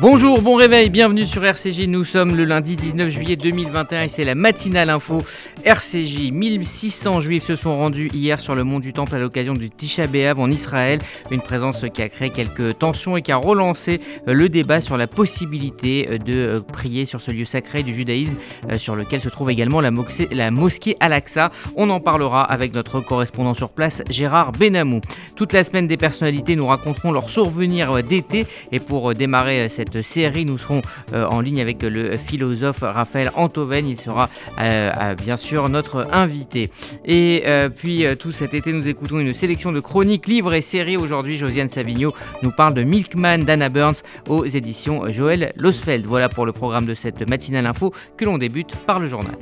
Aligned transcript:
Bonjour, 0.00 0.40
bon 0.42 0.54
réveil, 0.54 0.90
bienvenue 0.90 1.26
sur 1.26 1.44
RCJ. 1.44 1.88
Nous 1.88 2.04
sommes 2.04 2.36
le 2.36 2.44
lundi 2.44 2.76
19 2.76 3.10
juillet 3.10 3.34
2021 3.34 4.02
et 4.02 4.08
c'est 4.08 4.22
la 4.22 4.36
matinale 4.36 4.90
info 4.90 5.18
RCJ. 5.64 6.30
1600 6.30 7.20
juifs 7.20 7.42
se 7.42 7.56
sont 7.56 7.76
rendus 7.76 8.08
hier 8.14 8.38
sur 8.38 8.54
le 8.54 8.62
mont 8.62 8.78
du 8.78 8.92
Temple 8.92 9.16
à 9.16 9.18
l'occasion 9.18 9.54
du 9.54 9.70
Tisha 9.70 10.06
B'Av 10.06 10.38
en 10.38 10.52
Israël. 10.52 11.00
Une 11.32 11.40
présence 11.40 11.84
qui 11.92 12.00
a 12.00 12.08
créé 12.08 12.30
quelques 12.30 12.78
tensions 12.78 13.16
et 13.16 13.22
qui 13.22 13.32
a 13.32 13.36
relancé 13.36 14.00
euh, 14.28 14.34
le 14.34 14.48
débat 14.48 14.80
sur 14.80 14.96
la 14.96 15.08
possibilité 15.08 16.06
euh, 16.08 16.18
de 16.18 16.34
euh, 16.34 16.60
prier 16.60 17.04
sur 17.04 17.20
ce 17.20 17.32
lieu 17.32 17.44
sacré 17.44 17.82
du 17.82 17.92
judaïsme 17.92 18.36
sur 18.76 18.94
lequel 18.94 19.20
se 19.20 19.28
trouve 19.28 19.50
également 19.50 19.80
la, 19.80 19.90
mosquée 19.90 20.96
Al-Aqsa. 21.00 21.50
On 21.74 21.90
en 21.90 21.98
parlera 21.98 22.44
avec 22.44 22.72
notre 22.72 23.00
correspondant 23.00 23.54
sur 23.54 23.70
place, 23.70 24.02
Gérard 24.08 24.52
Benamou. 24.52 25.00
Toute 25.34 25.52
la 25.52 25.64
semaine, 25.64 25.88
des 25.88 25.96
personnalités 25.96 26.54
nous 26.54 26.66
raconteront 26.66 27.10
leurs 27.10 27.30
souvenirs 27.30 28.04
d'été 28.04 28.46
et 28.70 28.78
pour 28.78 29.12
démarrer 29.12 29.68
cette 29.68 29.87
série. 30.02 30.44
Nous 30.44 30.58
serons 30.58 30.82
euh, 31.12 31.26
en 31.26 31.40
ligne 31.40 31.60
avec 31.60 31.82
le 31.82 32.16
philosophe 32.16 32.80
Raphaël 32.82 33.30
Antoven. 33.34 33.86
Il 33.88 34.00
sera 34.00 34.28
euh, 34.60 35.14
bien 35.14 35.36
sûr 35.36 35.68
notre 35.68 36.06
invité. 36.12 36.70
Et 37.04 37.42
euh, 37.46 37.68
puis 37.68 38.04
tout 38.18 38.32
cet 38.32 38.54
été, 38.54 38.72
nous 38.72 38.88
écoutons 38.88 39.18
une 39.18 39.32
sélection 39.32 39.72
de 39.72 39.80
chroniques, 39.80 40.26
livres 40.26 40.54
et 40.54 40.60
séries. 40.60 40.96
Aujourd'hui, 40.96 41.36
Josiane 41.36 41.68
Savigno 41.68 42.12
nous 42.42 42.50
parle 42.50 42.74
de 42.74 42.82
Milkman 42.82 43.38
d'Anna 43.38 43.68
Burns 43.68 44.02
aux 44.28 44.44
éditions 44.44 45.08
Joël 45.10 45.52
Losfeld. 45.56 46.06
Voilà 46.06 46.28
pour 46.28 46.46
le 46.46 46.52
programme 46.52 46.86
de 46.86 46.94
cette 46.94 47.28
matinale 47.28 47.66
info 47.66 47.92
que 48.16 48.24
l'on 48.24 48.38
débute 48.38 48.76
par 48.86 48.98
le 48.98 49.06
journal. 49.06 49.36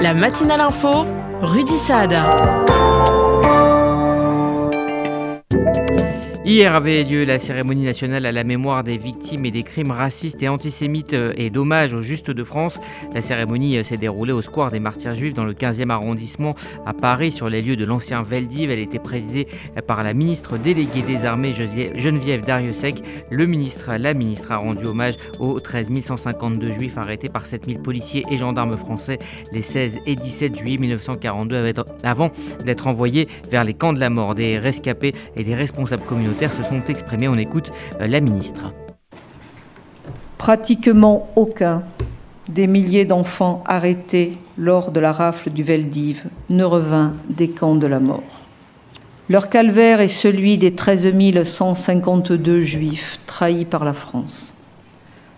La 0.00 0.14
matinale 0.14 0.60
info, 0.60 1.06
Rudy 1.40 1.76
Saad. 1.76 2.14
Hier 6.48 6.74
avait 6.74 7.04
lieu 7.04 7.24
la 7.24 7.38
cérémonie 7.38 7.84
nationale 7.84 8.24
à 8.24 8.32
la 8.32 8.42
mémoire 8.42 8.82
des 8.82 8.96
victimes 8.96 9.44
et 9.44 9.50
des 9.50 9.62
crimes 9.62 9.90
racistes 9.90 10.42
et 10.42 10.48
antisémites 10.48 11.12
euh, 11.12 11.30
et 11.36 11.50
d'hommage 11.50 11.92
au 11.92 12.00
Juste 12.00 12.30
de 12.30 12.42
France. 12.42 12.80
La 13.12 13.20
cérémonie 13.20 13.76
euh, 13.76 13.82
s'est 13.82 13.98
déroulée 13.98 14.32
au 14.32 14.40
square 14.40 14.70
des 14.70 14.80
Martyrs 14.80 15.14
Juifs 15.14 15.34
dans 15.34 15.44
le 15.44 15.52
15e 15.52 15.90
arrondissement 15.90 16.54
à 16.86 16.94
Paris, 16.94 17.32
sur 17.32 17.50
les 17.50 17.60
lieux 17.60 17.76
de 17.76 17.84
l'ancien 17.84 18.22
Veldiv. 18.22 18.70
Elle 18.70 18.78
était 18.78 18.98
présidée 18.98 19.46
euh, 19.76 19.82
par 19.82 20.02
la 20.02 20.14
ministre 20.14 20.56
déléguée 20.56 21.02
des 21.02 21.26
Armées 21.26 21.52
Geneviève 21.52 22.46
Dariussec. 22.46 23.02
Le 23.30 23.44
ministre, 23.44 23.90
la 23.98 24.14
ministre 24.14 24.50
a 24.50 24.56
rendu 24.56 24.86
hommage 24.86 25.16
aux 25.40 25.60
13 25.60 25.90
152 26.02 26.72
juifs 26.72 26.96
arrêtés 26.96 27.28
par 27.28 27.44
7000 27.44 27.80
policiers 27.80 28.24
et 28.30 28.38
gendarmes 28.38 28.78
français 28.78 29.18
les 29.52 29.60
16 29.60 29.98
et 30.06 30.16
17 30.16 30.56
juillet 30.56 30.78
1942 30.78 31.74
avant 32.04 32.30
d'être 32.64 32.86
envoyés 32.86 33.28
vers 33.50 33.64
les 33.64 33.74
camps 33.74 33.92
de 33.92 34.00
la 34.00 34.08
mort. 34.08 34.34
Des 34.34 34.56
rescapés 34.56 35.12
et 35.36 35.44
des 35.44 35.54
responsables 35.54 36.04
communautaires 36.04 36.37
se 36.46 36.62
sont 36.62 36.82
exprimés. 36.88 37.28
On 37.28 37.36
écoute 37.36 37.72
euh, 38.00 38.06
la 38.06 38.20
ministre. 38.20 38.72
Pratiquement 40.36 41.28
aucun 41.34 41.82
des 42.48 42.66
milliers 42.66 43.04
d'enfants 43.04 43.62
arrêtés 43.66 44.38
lors 44.56 44.90
de 44.90 45.00
la 45.00 45.12
rafle 45.12 45.50
du 45.50 45.62
Veldiv 45.62 46.24
ne 46.48 46.64
revint 46.64 47.12
des 47.28 47.50
camps 47.50 47.76
de 47.76 47.86
la 47.86 48.00
mort. 48.00 48.22
Leur 49.28 49.50
calvaire 49.50 50.00
est 50.00 50.08
celui 50.08 50.56
des 50.56 50.74
13 50.74 51.44
152 51.44 52.62
juifs 52.62 53.18
trahis 53.26 53.66
par 53.66 53.84
la 53.84 53.92
France. 53.92 54.54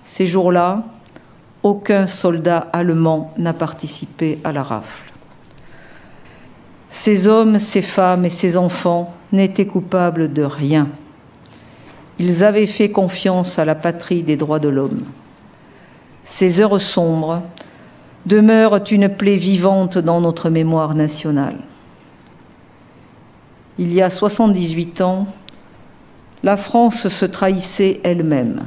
Ces 0.04 0.26
jours-là, 0.26 0.84
aucun 1.62 2.06
soldat 2.06 2.58
allemand 2.72 3.34
n'a 3.36 3.52
participé 3.52 4.38
à 4.44 4.52
la 4.52 4.62
rafle. 4.62 5.09
Ces 7.02 7.28
hommes, 7.28 7.58
ces 7.58 7.80
femmes 7.80 8.26
et 8.26 8.30
ces 8.30 8.58
enfants 8.58 9.14
n'étaient 9.32 9.64
coupables 9.64 10.30
de 10.34 10.42
rien. 10.42 10.86
Ils 12.18 12.44
avaient 12.44 12.66
fait 12.66 12.90
confiance 12.90 13.58
à 13.58 13.64
la 13.64 13.74
patrie 13.74 14.22
des 14.22 14.36
droits 14.36 14.58
de 14.58 14.68
l'homme. 14.68 15.04
Ces 16.24 16.60
heures 16.60 16.78
sombres 16.78 17.40
demeurent 18.26 18.84
une 18.90 19.08
plaie 19.08 19.38
vivante 19.38 19.96
dans 19.96 20.20
notre 20.20 20.50
mémoire 20.50 20.94
nationale. 20.94 21.56
Il 23.78 23.94
y 23.94 24.02
a 24.02 24.10
78 24.10 25.00
ans, 25.00 25.26
la 26.42 26.58
France 26.58 27.08
se 27.08 27.24
trahissait 27.24 28.02
elle-même. 28.04 28.66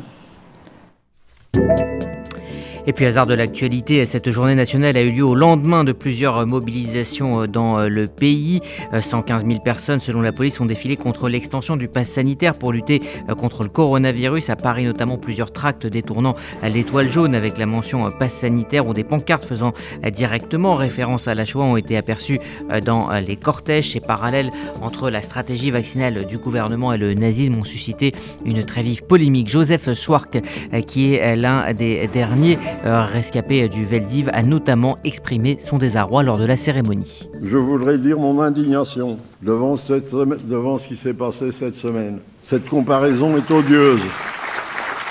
Et 2.86 2.92
puis 2.92 3.06
hasard 3.06 3.28
de 3.28 3.34
l'actualité, 3.34 4.06
cette 4.06 4.30
journée 4.30 4.56
nationale 4.56 4.98
a 4.98 5.02
eu 5.02 5.12
lieu 5.12 5.24
au 5.24 5.36
lendemain 5.36 5.86
de 5.86 5.94
plusieurs 5.94 6.46
mobilisations 6.46 7.44
euh, 7.44 7.48
dans 7.48 7.80
euh, 7.80 7.88
le 7.88 8.08
pays. 8.08 8.60
115 9.00 9.44
euh, 9.46 9.52
000 9.52 9.62
personnes, 9.64 10.02
selon 10.02 10.20
la 10.20 10.34
police, 10.34 10.60
ont 10.60 10.66
défilé 10.66 10.98
contre 10.98 11.30
l'extension 11.30 11.78
du 11.78 11.88
pass 11.88 12.10
sanitaire 12.10 12.56
pour 12.56 12.74
lutter 12.74 13.02
contre 13.38 13.64
le 13.64 13.70
coronavirus. 13.70 14.50
À 14.50 14.58
Paris, 14.58 14.84
notamment, 14.84 15.18
plusieurs 15.18 15.54
tracts 15.54 15.88
détournant 15.88 16.36
l'étoile 16.62 17.10
jaune 17.10 17.36
avec 17.36 17.58
la 17.58 17.66
mention 17.66 18.10
pass 18.12 18.34
sanitaire 18.34 18.86
ou 18.86 18.94
des 18.94 19.06
pancartes 19.06 19.46
faisant 19.46 19.74
directement 20.12 20.76
référence 20.76 21.28
à 21.28 21.36
la 21.36 21.46
Shoah 21.46 21.64
ont 21.64 21.78
été 21.78 21.96
aperçus 21.96 22.40
dans 22.86 23.10
les 23.12 23.36
cortèges. 23.36 23.92
Ces 23.92 24.00
parallèles 24.00 24.50
entre 24.82 25.10
la 25.10 25.22
stratégie 25.22 25.72
vaccinale 25.72 26.26
du 26.26 26.38
gouvernement 26.38 26.94
et 26.94 26.98
le 26.98 27.14
nazisme 27.14 27.56
ont 27.60 27.64
suscité 27.64 28.14
une 28.46 28.66
très 28.66 28.84
vive 28.84 29.04
polémique. 29.04 29.50
Joseph 29.50 29.94
Swark, 29.94 30.38
qui 30.86 31.16
est 31.16 31.36
l'un 31.36 31.74
des 31.74 32.08
derniers 32.08 32.58
rescapé 32.84 33.68
du 33.68 33.86
Veldiv, 33.86 34.30
a 34.34 34.44
notamment 34.44 34.98
exprimé 35.04 35.58
son 35.60 35.78
désarroi 35.78 36.24
lors 36.24 36.38
de 36.38 36.46
la 36.46 36.58
cérémonie. 36.58 37.30
Je 37.42 37.58
voudrais 37.58 37.98
dire 37.98 38.18
mon 38.18 38.42
indignation 38.42 39.18
devant, 39.42 39.76
ce 39.76 40.88
qui 40.88 40.96
s'est 40.96 41.14
passé 41.14 41.52
cette 41.52 41.74
semaine. 41.74 42.20
Cette 42.42 42.68
comparaison 42.68 43.36
est 43.38 43.52
odieuse. 43.52 44.02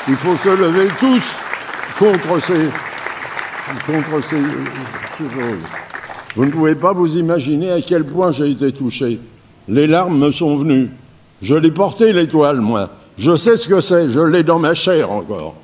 Il 0.08 0.16
faut 0.16 0.36
se 0.36 0.48
lever 0.48 0.88
tous 0.98 1.36
contre 1.98 2.40
ces, 2.40 2.68
contre 3.86 4.22
ces, 4.22 4.40
ces 5.12 5.24
choses. 5.24 5.62
Vous 6.34 6.44
ne 6.44 6.50
pouvez 6.50 6.74
pas 6.74 6.92
vous 6.92 7.16
imaginer 7.18 7.70
à 7.70 7.80
quel 7.80 8.04
point 8.04 8.32
j'ai 8.32 8.50
été 8.50 8.72
touché. 8.72 9.20
Les 9.68 9.86
larmes 9.86 10.18
me 10.18 10.30
sont 10.30 10.56
venues. 10.56 10.90
Je 11.42 11.54
l'ai 11.54 11.70
porté 11.70 12.12
l'étoile, 12.12 12.60
moi. 12.60 12.90
Je 13.18 13.36
sais 13.36 13.56
ce 13.56 13.68
que 13.68 13.80
c'est, 13.80 14.08
je 14.08 14.20
l'ai 14.20 14.42
dans 14.42 14.58
ma 14.58 14.74
chair 14.74 15.10
encore. 15.10 15.54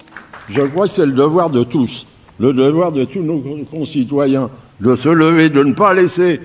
Je 0.48 0.62
crois 0.62 0.86
que 0.86 0.92
c'est 0.94 1.04
le 1.04 1.12
devoir 1.12 1.50
de 1.50 1.62
tous, 1.62 2.06
le 2.40 2.54
devoir 2.54 2.90
de 2.90 3.04
tous 3.04 3.20
nos 3.20 3.38
concitoyens, 3.70 4.48
de 4.80 4.96
se 4.96 5.08
lever, 5.10 5.50
de 5.50 5.62
ne 5.62 5.74
pas 5.74 5.92
laisser 5.92 6.40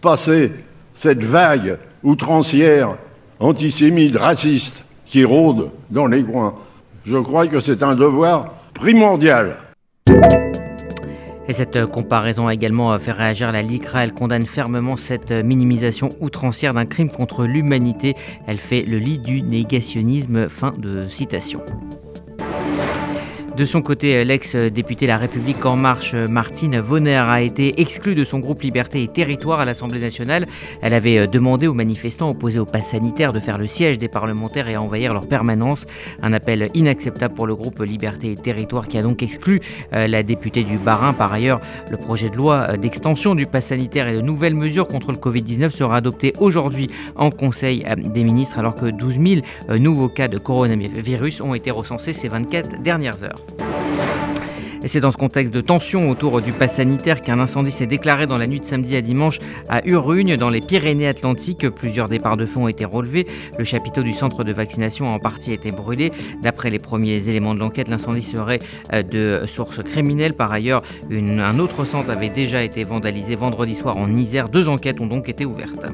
passer 0.00 0.52
cette 0.94 1.22
vague 1.22 1.78
outrancière, 2.02 2.96
antisémite, 3.38 4.16
raciste, 4.16 4.84
qui 5.04 5.24
rôde 5.24 5.70
dans 5.90 6.06
les 6.06 6.22
coins. 6.22 6.54
Je 7.04 7.18
crois 7.18 7.46
que 7.46 7.60
c'est 7.60 7.82
un 7.82 7.94
devoir 7.94 8.54
primordial. 8.72 9.56
Et 11.48 11.52
cette 11.52 11.86
comparaison 11.86 12.46
a 12.46 12.54
également 12.54 12.98
fait 12.98 13.12
réagir 13.12 13.52
la 13.52 13.62
LICRA. 13.62 14.04
Elle 14.04 14.12
condamne 14.12 14.44
fermement 14.44 14.96
cette 14.96 15.32
minimisation 15.32 16.10
outrancière 16.20 16.74
d'un 16.74 16.84
crime 16.84 17.10
contre 17.10 17.44
l'humanité. 17.44 18.14
Elle 18.46 18.58
fait 18.58 18.82
le 18.82 18.98
lit 18.98 19.18
du 19.18 19.40
négationnisme. 19.40 20.46
Fin 20.48 20.74
de 20.78 21.06
citation. 21.06 21.62
De 23.58 23.64
son 23.64 23.82
côté, 23.82 24.24
l'ex-député 24.24 25.08
La 25.08 25.18
République 25.18 25.66
En 25.66 25.74
Marche, 25.74 26.14
Martine 26.14 26.78
Vonner, 26.78 27.16
a 27.16 27.42
été 27.42 27.80
exclue 27.80 28.14
de 28.14 28.22
son 28.22 28.38
groupe 28.38 28.62
Liberté 28.62 29.02
et 29.02 29.08
Territoire 29.08 29.58
à 29.58 29.64
l'Assemblée 29.64 29.98
nationale. 29.98 30.46
Elle 30.80 30.94
avait 30.94 31.18
euh, 31.18 31.26
demandé 31.26 31.66
aux 31.66 31.74
manifestants 31.74 32.30
opposés 32.30 32.60
au 32.60 32.64
pass 32.64 32.90
sanitaire 32.90 33.32
de 33.32 33.40
faire 33.40 33.58
le 33.58 33.66
siège 33.66 33.98
des 33.98 34.06
parlementaires 34.06 34.68
et 34.68 34.76
à 34.76 34.80
envahir 34.80 35.12
leur 35.12 35.26
permanence. 35.26 35.86
Un 36.22 36.34
appel 36.34 36.68
inacceptable 36.74 37.34
pour 37.34 37.48
le 37.48 37.56
groupe 37.56 37.80
Liberté 37.80 38.30
et 38.30 38.36
Territoire 38.36 38.86
qui 38.86 38.96
a 38.96 39.02
donc 39.02 39.24
exclu 39.24 39.58
euh, 39.92 40.06
la 40.06 40.22
députée 40.22 40.62
du 40.62 40.78
Barin. 40.78 41.12
Par 41.12 41.32
ailleurs, 41.32 41.60
le 41.90 41.96
projet 41.96 42.30
de 42.30 42.36
loi 42.36 42.68
euh, 42.70 42.76
d'extension 42.76 43.34
du 43.34 43.46
pass 43.46 43.66
sanitaire 43.66 44.06
et 44.06 44.14
de 44.14 44.20
nouvelles 44.20 44.54
mesures 44.54 44.86
contre 44.86 45.10
le 45.10 45.18
Covid-19 45.18 45.70
sera 45.70 45.96
adopté 45.96 46.32
aujourd'hui 46.38 46.90
en 47.16 47.30
Conseil 47.30 47.84
des 47.96 48.22
ministres 48.22 48.60
alors 48.60 48.76
que 48.76 48.86
12 48.86 49.18
000 49.68 49.78
nouveaux 49.80 50.08
cas 50.08 50.28
de 50.28 50.38
coronavirus 50.38 51.40
ont 51.40 51.54
été 51.54 51.72
recensés 51.72 52.12
ces 52.12 52.28
24 52.28 52.82
dernières 52.82 53.24
heures. 53.24 53.47
Et 54.82 54.88
c'est 54.88 55.00
dans 55.00 55.10
ce 55.10 55.16
contexte 55.16 55.52
de 55.52 55.60
tension 55.60 56.08
autour 56.08 56.40
du 56.40 56.52
pass 56.52 56.76
sanitaire 56.76 57.20
qu'un 57.20 57.40
incendie 57.40 57.72
s'est 57.72 57.86
déclaré 57.86 58.26
dans 58.26 58.38
la 58.38 58.46
nuit 58.46 58.60
de 58.60 58.64
samedi 58.64 58.94
à 58.96 59.02
dimanche 59.02 59.38
à 59.68 59.84
Urugne, 59.86 60.36
dans 60.36 60.50
les 60.50 60.60
Pyrénées-Atlantiques. 60.60 61.68
Plusieurs 61.68 62.08
départs 62.08 62.36
de 62.36 62.46
feu 62.46 62.60
ont 62.60 62.68
été 62.68 62.84
relevés. 62.84 63.26
Le 63.58 63.64
chapiteau 63.64 64.02
du 64.02 64.12
centre 64.12 64.44
de 64.44 64.52
vaccination 64.52 65.10
a 65.10 65.12
en 65.12 65.18
partie 65.18 65.52
été 65.52 65.70
brûlé. 65.72 66.12
D'après 66.42 66.70
les 66.70 66.78
premiers 66.78 67.28
éléments 67.28 67.54
de 67.54 67.60
l'enquête, 67.60 67.88
l'incendie 67.88 68.22
serait 68.22 68.60
euh, 68.92 69.02
de 69.02 69.46
source 69.46 69.82
criminelle. 69.82 70.34
Par 70.34 70.52
ailleurs, 70.52 70.82
un 71.10 71.58
autre 71.58 71.84
centre 71.84 72.10
avait 72.10 72.28
déjà 72.28 72.62
été 72.62 72.84
vandalisé 72.84 73.34
vendredi 73.34 73.74
soir 73.74 73.96
en 73.96 74.16
Isère. 74.16 74.48
Deux 74.48 74.68
enquêtes 74.68 75.00
ont 75.00 75.06
donc 75.06 75.28
été 75.28 75.44
ouvertes. 75.44 75.86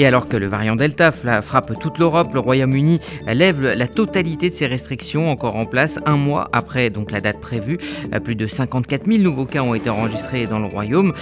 Et 0.00 0.06
alors 0.06 0.28
que 0.28 0.36
le 0.36 0.46
variant 0.46 0.76
Delta 0.76 1.10
frappe 1.10 1.76
toute 1.80 1.98
l'Europe, 1.98 2.28
le 2.32 2.38
Royaume-Uni 2.38 3.00
lève 3.26 3.64
la 3.64 3.88
totalité 3.88 4.48
de 4.48 4.54
ses 4.54 4.66
restrictions 4.66 5.28
encore 5.28 5.56
en 5.56 5.64
place 5.64 5.98
un 6.06 6.16
mois 6.16 6.48
après 6.52 6.88
donc 6.88 7.10
la 7.10 7.20
date 7.20 7.40
prévue. 7.40 7.78
Plus 8.22 8.36
de 8.36 8.46
54 8.46 9.06
000 9.06 9.18
nouveaux 9.24 9.44
cas 9.44 9.62
ont 9.62 9.74
été 9.74 9.90
enregistrés 9.90 10.44
dans 10.44 10.60
le 10.60 10.66
Royaume 10.66 11.12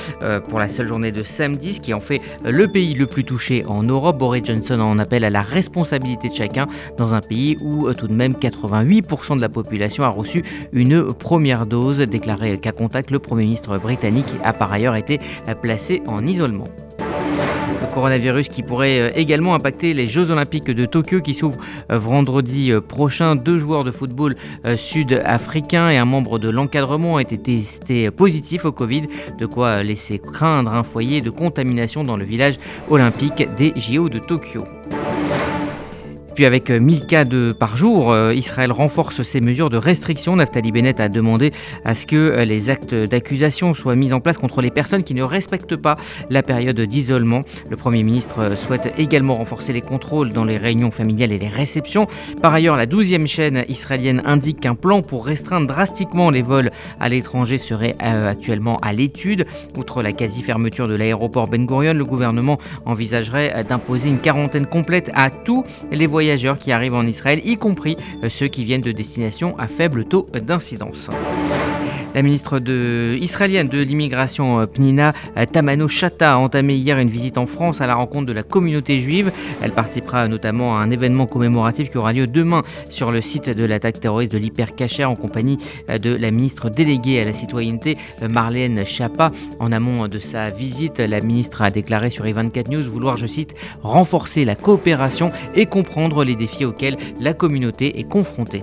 pour 0.50 0.58
la 0.58 0.68
seule 0.68 0.88
journée 0.88 1.10
de 1.10 1.22
samedi, 1.22 1.72
ce 1.72 1.80
qui 1.80 1.94
en 1.94 2.00
fait 2.00 2.20
le 2.44 2.68
pays 2.68 2.92
le 2.92 3.06
plus 3.06 3.24
touché 3.24 3.64
en 3.66 3.82
Europe. 3.82 4.18
Boris 4.18 4.44
Johnson 4.44 4.78
en 4.80 4.98
appelle 4.98 5.24
à 5.24 5.30
la 5.30 5.40
responsabilité 5.40 6.28
de 6.28 6.34
chacun 6.34 6.66
dans 6.98 7.14
un 7.14 7.20
pays 7.20 7.56
où 7.62 7.90
tout 7.94 8.08
de 8.08 8.14
même 8.14 8.32
88% 8.34 9.36
de 9.36 9.40
la 9.40 9.48
population 9.48 10.04
a 10.04 10.10
reçu 10.10 10.44
une 10.74 11.14
première 11.14 11.64
dose. 11.64 12.00
Déclaré 12.00 12.58
qu'à 12.58 12.72
contact, 12.72 13.10
le 13.10 13.20
Premier 13.20 13.44
ministre 13.44 13.78
britannique 13.78 14.28
a 14.44 14.52
par 14.52 14.70
ailleurs 14.70 14.96
été 14.96 15.18
placé 15.62 16.02
en 16.06 16.26
isolement. 16.26 16.64
Le 17.80 17.92
coronavirus 17.92 18.48
qui 18.48 18.62
pourrait 18.62 19.00
euh, 19.00 19.10
également 19.14 19.54
impacter 19.54 19.92
les 19.94 20.06
Jeux 20.06 20.30
Olympiques 20.30 20.70
de 20.70 20.86
Tokyo 20.86 21.20
qui 21.20 21.34
s'ouvrent 21.34 21.60
euh, 21.90 21.98
vendredi 21.98 22.72
euh, 22.72 22.80
prochain. 22.80 23.36
Deux 23.36 23.58
joueurs 23.58 23.84
de 23.84 23.90
football 23.90 24.34
sud-africains 24.76 25.88
et 25.88 25.96
un 25.96 26.04
membre 26.04 26.38
de 26.38 26.50
l'encadrement 26.50 27.14
ont 27.14 27.18
été 27.18 27.38
testés 27.38 28.10
positifs 28.10 28.64
au 28.64 28.72
Covid, 28.72 29.02
de 29.38 29.46
quoi 29.46 29.82
laisser 29.82 30.18
craindre 30.18 30.72
un 30.72 30.82
foyer 30.82 31.20
de 31.20 31.30
contamination 31.30 32.04
dans 32.04 32.16
le 32.16 32.24
village 32.24 32.58
olympique 32.88 33.48
des 33.56 33.72
JO 33.76 34.08
de 34.08 34.18
Tokyo. 34.18 34.64
Puis 36.36 36.44
avec 36.44 36.70
1000 36.70 36.98
euh, 37.00 37.06
cas 37.06 37.24
de, 37.24 37.50
par 37.58 37.78
jour, 37.78 38.12
euh, 38.12 38.34
Israël 38.34 38.70
renforce 38.70 39.22
ses 39.22 39.40
mesures 39.40 39.70
de 39.70 39.78
restriction. 39.78 40.36
Naftali 40.36 40.70
Bennett 40.70 41.00
a 41.00 41.08
demandé 41.08 41.50
à 41.86 41.94
ce 41.94 42.04
que 42.04 42.14
euh, 42.14 42.44
les 42.44 42.68
actes 42.68 42.94
d'accusation 42.94 43.72
soient 43.72 43.96
mis 43.96 44.12
en 44.12 44.20
place 44.20 44.36
contre 44.36 44.60
les 44.60 44.70
personnes 44.70 45.02
qui 45.02 45.14
ne 45.14 45.22
respectent 45.22 45.76
pas 45.76 45.96
la 46.28 46.42
période 46.42 46.78
d'isolement. 46.78 47.40
Le 47.70 47.76
Premier 47.76 48.02
ministre 48.02 48.54
souhaite 48.54 48.92
également 48.98 49.32
renforcer 49.32 49.72
les 49.72 49.80
contrôles 49.80 50.28
dans 50.28 50.44
les 50.44 50.58
réunions 50.58 50.90
familiales 50.90 51.32
et 51.32 51.38
les 51.38 51.48
réceptions. 51.48 52.06
Par 52.42 52.52
ailleurs, 52.52 52.76
la 52.76 52.86
12e 52.86 53.26
chaîne 53.26 53.64
israélienne 53.70 54.20
indique 54.26 54.60
qu'un 54.60 54.74
plan 54.74 55.00
pour 55.00 55.24
restreindre 55.24 55.66
drastiquement 55.66 56.28
les 56.28 56.42
vols 56.42 56.70
à 57.00 57.08
l'étranger 57.08 57.56
serait 57.56 57.96
actuellement 57.98 58.76
à 58.82 58.92
l'étude. 58.92 59.46
Outre 59.78 60.02
la 60.02 60.12
quasi-fermeture 60.12 60.86
de 60.86 60.96
l'aéroport 60.96 61.48
Ben 61.48 61.64
Gurion, 61.64 61.94
le 61.94 62.04
gouvernement 62.04 62.58
envisagerait 62.84 63.64
d'imposer 63.66 64.10
une 64.10 64.20
quarantaine 64.20 64.66
complète 64.66 65.10
à 65.14 65.30
tous 65.30 65.64
les 65.90 66.06
voyageurs 66.06 66.25
voyageurs 66.26 66.58
qui 66.58 66.72
arrivent 66.72 66.94
en 66.94 67.06
Israël, 67.06 67.40
y 67.44 67.56
compris 67.56 67.96
euh, 68.24 68.28
ceux 68.28 68.48
qui 68.48 68.64
viennent 68.64 68.80
de 68.80 68.90
destinations 68.90 69.56
à 69.58 69.68
faible 69.68 70.04
taux 70.06 70.26
d'incidence. 70.34 71.08
La 72.16 72.22
ministre 72.22 72.58
israélienne 73.20 73.68
de 73.68 73.82
l'immigration 73.82 74.60
euh, 74.60 74.64
Pnina 74.64 75.12
euh, 75.36 75.44
Tamano 75.44 75.86
Chata 75.86 76.32
a 76.32 76.36
entamé 76.38 76.74
hier 76.74 76.98
une 76.98 77.10
visite 77.10 77.36
en 77.36 77.46
France 77.46 77.82
à 77.82 77.86
la 77.86 77.94
rencontre 77.94 78.24
de 78.24 78.32
la 78.32 78.42
communauté 78.42 79.00
juive. 79.00 79.30
Elle 79.60 79.72
participera 79.72 80.26
notamment 80.26 80.78
à 80.78 80.80
un 80.80 80.90
événement 80.90 81.26
commémoratif 81.26 81.90
qui 81.90 81.98
aura 81.98 82.14
lieu 82.14 82.26
demain 82.26 82.62
sur 82.88 83.12
le 83.12 83.20
site 83.20 83.50
de 83.50 83.64
l'attaque 83.66 84.00
terroriste 84.00 84.32
de 84.32 84.38
l'Hypercacher 84.38 85.04
en 85.04 85.14
compagnie 85.14 85.58
de 85.90 86.14
la 86.14 86.30
ministre 86.30 86.70
déléguée 86.70 87.20
à 87.20 87.26
la 87.26 87.34
citoyenneté 87.34 87.98
Marlène 88.26 88.86
Chapa. 88.86 89.30
En 89.60 89.70
amont 89.70 90.08
de 90.08 90.18
sa 90.18 90.48
visite, 90.48 91.00
la 91.00 91.20
ministre 91.20 91.60
a 91.60 91.70
déclaré 91.70 92.08
sur 92.08 92.24
E24 92.24 92.70
News 92.70 92.90
vouloir, 92.90 93.18
je 93.18 93.26
cite, 93.26 93.54
renforcer 93.82 94.46
la 94.46 94.54
coopération 94.54 95.30
et 95.54 95.66
comprendre 95.66 96.24
les 96.24 96.34
défis 96.34 96.64
auxquels 96.64 96.96
la 97.20 97.34
communauté 97.34 98.00
est 98.00 98.08
confrontée. 98.08 98.62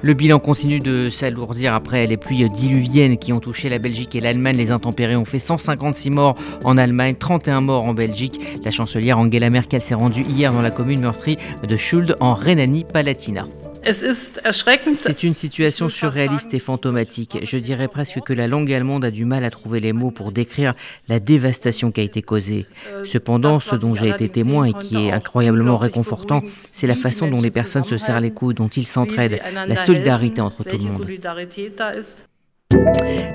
Le 0.00 0.14
bilan 0.14 0.38
continue 0.38 0.78
de 0.78 1.10
s'alourdir 1.10 1.74
après 1.74 2.06
les 2.06 2.16
pluies 2.16 2.48
diluviennes 2.48 3.18
qui 3.18 3.32
ont 3.32 3.40
touché 3.40 3.68
la 3.68 3.78
Belgique 3.78 4.14
et 4.14 4.20
l'Allemagne. 4.20 4.56
Les 4.56 4.70
intempéries 4.70 5.16
ont 5.16 5.24
fait 5.24 5.40
156 5.40 6.10
morts 6.10 6.36
en 6.64 6.78
Allemagne, 6.78 7.16
31 7.16 7.62
morts 7.62 7.84
en 7.84 7.94
Belgique. 7.94 8.40
La 8.64 8.70
chancelière 8.70 9.18
Angela 9.18 9.50
Merkel 9.50 9.80
s'est 9.80 9.94
rendue 9.94 10.22
hier 10.22 10.52
dans 10.52 10.62
la 10.62 10.70
commune 10.70 11.00
meurtrie 11.00 11.36
de 11.66 11.76
Schuld 11.76 12.14
en 12.20 12.34
Rhénanie-Palatinat. 12.34 13.46
C'est 14.94 15.22
une 15.22 15.34
situation 15.34 15.88
surréaliste 15.88 16.52
et 16.52 16.58
fantomatique. 16.58 17.38
Je 17.42 17.56
dirais 17.56 17.88
presque 17.88 18.20
que 18.20 18.32
la 18.32 18.46
langue 18.46 18.72
allemande 18.72 19.04
a 19.04 19.10
du 19.10 19.24
mal 19.24 19.44
à 19.44 19.50
trouver 19.50 19.80
les 19.80 19.92
mots 19.92 20.10
pour 20.10 20.32
décrire 20.32 20.74
la 21.08 21.20
dévastation 21.20 21.90
qui 21.90 22.00
a 22.00 22.04
été 22.04 22.22
causée. 22.22 22.66
Euh, 22.90 23.04
Cependant, 23.06 23.58
ce 23.58 23.76
dont 23.76 23.94
j'ai 23.94 24.08
été 24.08 24.28
témoin 24.28 24.64
et 24.66 24.72
qui 24.74 24.96
est 24.96 25.12
incroyablement 25.12 25.78
réconfortant, 25.78 26.42
c'est 26.72 26.86
la 26.86 26.94
façon 26.94 27.30
dont 27.30 27.40
les 27.40 27.50
personnes 27.50 27.84
se 27.84 27.98
serrent 27.98 28.20
les 28.20 28.30
coudes, 28.30 28.56
dont 28.56 28.68
ils 28.68 28.86
s'entraident, 28.86 29.40
la 29.54 29.76
solidarité 29.76 30.40
entre 30.40 30.64
tout 30.64 30.76
le 30.76 30.84
monde. 30.84 31.06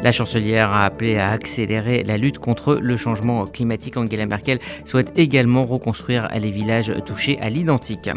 La 0.04 0.12
chancelière 0.12 0.72
a 0.72 0.86
appelé 0.86 1.18
à 1.18 1.30
accélérer 1.30 2.04
la 2.04 2.18
lutte 2.18 2.38
contre 2.38 2.76
le 2.76 2.98
changement 2.98 3.46
climatique. 3.46 3.98
Angela 3.98 4.26
Merkel 4.26 4.60
souhaite 4.86 5.18
également 5.18 5.64
reconstruire 5.64 6.30
les 6.40 6.52
villages 6.52 6.94
touchés 7.06 7.40
à 7.42 7.50
l'identique. 7.50 8.10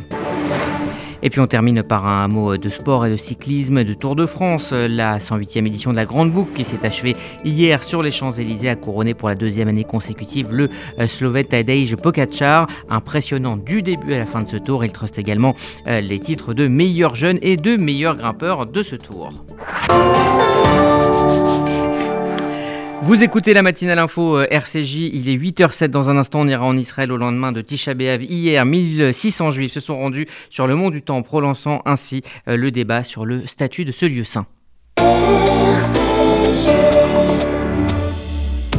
Et 1.27 1.29
puis 1.29 1.41
on 1.41 1.49
termine 1.49 1.83
par 1.83 2.07
un 2.07 2.29
mot 2.29 2.57
de 2.57 2.71
sport 2.71 3.05
et 3.05 3.11
de 3.11 3.17
cyclisme 3.17 3.83
de 3.83 3.95
Tour 3.95 4.15
de 4.15 4.27
France. 4.27 4.71
La 4.71 5.19
108e 5.19 5.67
édition 5.67 5.91
de 5.91 5.97
la 5.97 6.05
Grande 6.05 6.31
Boucle 6.31 6.53
qui 6.55 6.63
s'est 6.63 6.87
achevée 6.87 7.15
hier 7.45 7.83
sur 7.83 8.01
les 8.01 8.13
Champs-Élysées 8.13 8.69
a 8.69 8.77
couronné 8.77 9.13
pour 9.13 9.29
la 9.29 9.35
deuxième 9.35 9.67
année 9.67 9.83
consécutive 9.83 10.53
le 10.53 10.69
euh, 11.01 11.09
Slovète 11.09 11.49
Tadej 11.49 11.97
Pogacar. 11.97 12.69
Impressionnant 12.89 13.57
du 13.57 13.83
début 13.83 14.15
à 14.15 14.21
la 14.21 14.27
fin 14.27 14.41
de 14.41 14.49
ce 14.49 14.57
tour. 14.57 14.85
Il 14.85 14.93
truste 14.93 15.19
également 15.19 15.57
euh, 15.89 16.01
les 16.01 16.21
titres 16.21 16.55
de 16.55 16.69
meilleur 16.69 17.17
jeune 17.17 17.41
et 17.43 17.57
de 17.57 17.77
meilleur 17.77 18.15
grimpeur 18.15 18.65
de 18.65 18.85
ce 18.85 18.95
tour. 18.95 19.33
Vous 23.03 23.23
écoutez 23.23 23.53
la 23.55 23.63
matinale 23.63 23.99
info 23.99 24.39
euh, 24.39 24.47
RCJ, 24.51 25.11
il 25.13 25.29
est 25.29 25.37
8h07 25.37 25.89
dans 25.89 26.09
un 26.09 26.17
instant, 26.17 26.41
on 26.41 26.49
ira 26.49 26.65
en 26.65 26.77
Israël 26.77 27.13
au 27.13 27.17
lendemain 27.17 27.53
de 27.53 27.61
Tisha 27.61 27.95
B'Av. 27.95 28.23
Hier, 28.23 28.65
1600 28.65 29.51
juifs 29.51 29.73
se 29.73 29.81
sont 29.81 29.97
rendus 29.97 30.27
sur 30.51 30.67
le 30.67 30.75
mont 30.75 30.91
du 30.91 31.03
Temple, 31.03 31.29
relançant 31.31 31.83
ainsi 31.85 32.23
euh, 32.49 32.57
le 32.57 32.71
débat 32.71 33.05
sur 33.05 33.25
le 33.25 33.47
statut 33.47 33.85
de 33.85 33.93
ce 33.93 34.07
lieu 34.07 34.25
saint. 34.25 34.47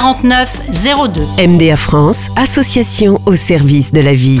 49 0.00 0.48
02. 1.12 1.46
MDA 1.46 1.76
France, 1.76 2.30
association 2.34 3.20
au 3.26 3.36
service 3.36 3.92
de 3.92 4.00
la 4.00 4.14
vie. 4.14 4.40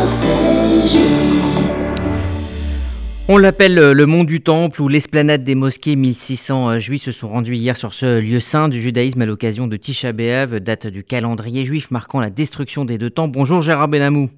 On 3.27 3.37
l'appelle 3.37 3.77
euh, 3.77 3.93
le 3.93 4.05
mont 4.07 4.23
du 4.23 4.41
Temple 4.41 4.81
ou 4.81 4.87
l'esplanade 4.87 5.43
des 5.43 5.53
mosquées. 5.53 5.95
1600 5.95 6.69
euh, 6.69 6.79
juifs 6.79 7.03
se 7.03 7.11
sont 7.11 7.27
rendus 7.27 7.55
hier 7.55 7.77
sur 7.77 7.93
ce 7.93 8.19
lieu 8.19 8.39
saint 8.39 8.67
du 8.67 8.81
judaïsme 8.81 9.21
à 9.21 9.27
l'occasion 9.27 9.67
de 9.67 9.77
Tisha 9.77 10.11
B'Av, 10.11 10.59
date 10.59 10.87
du 10.87 11.03
calendrier 11.03 11.65
juif 11.65 11.91
marquant 11.91 12.19
la 12.19 12.31
destruction 12.31 12.83
des 12.83 12.97
deux 12.97 13.11
temps. 13.11 13.27
Bonjour 13.27 13.61
Gérard 13.61 13.89
Benamou. 13.89 14.31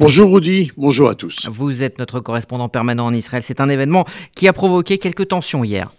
Bonjour 0.00 0.32
Rudy, 0.32 0.72
bonjour 0.78 1.10
à 1.10 1.14
tous. 1.14 1.48
Vous 1.52 1.82
êtes 1.82 1.98
notre 1.98 2.20
correspondant 2.20 2.70
permanent 2.70 3.04
en 3.04 3.12
Israël. 3.12 3.42
C'est 3.42 3.60
un 3.60 3.68
événement 3.68 4.06
qui 4.34 4.48
a 4.48 4.54
provoqué 4.54 4.96
quelques 4.96 5.28
tensions 5.28 5.64
hier. 5.64 5.92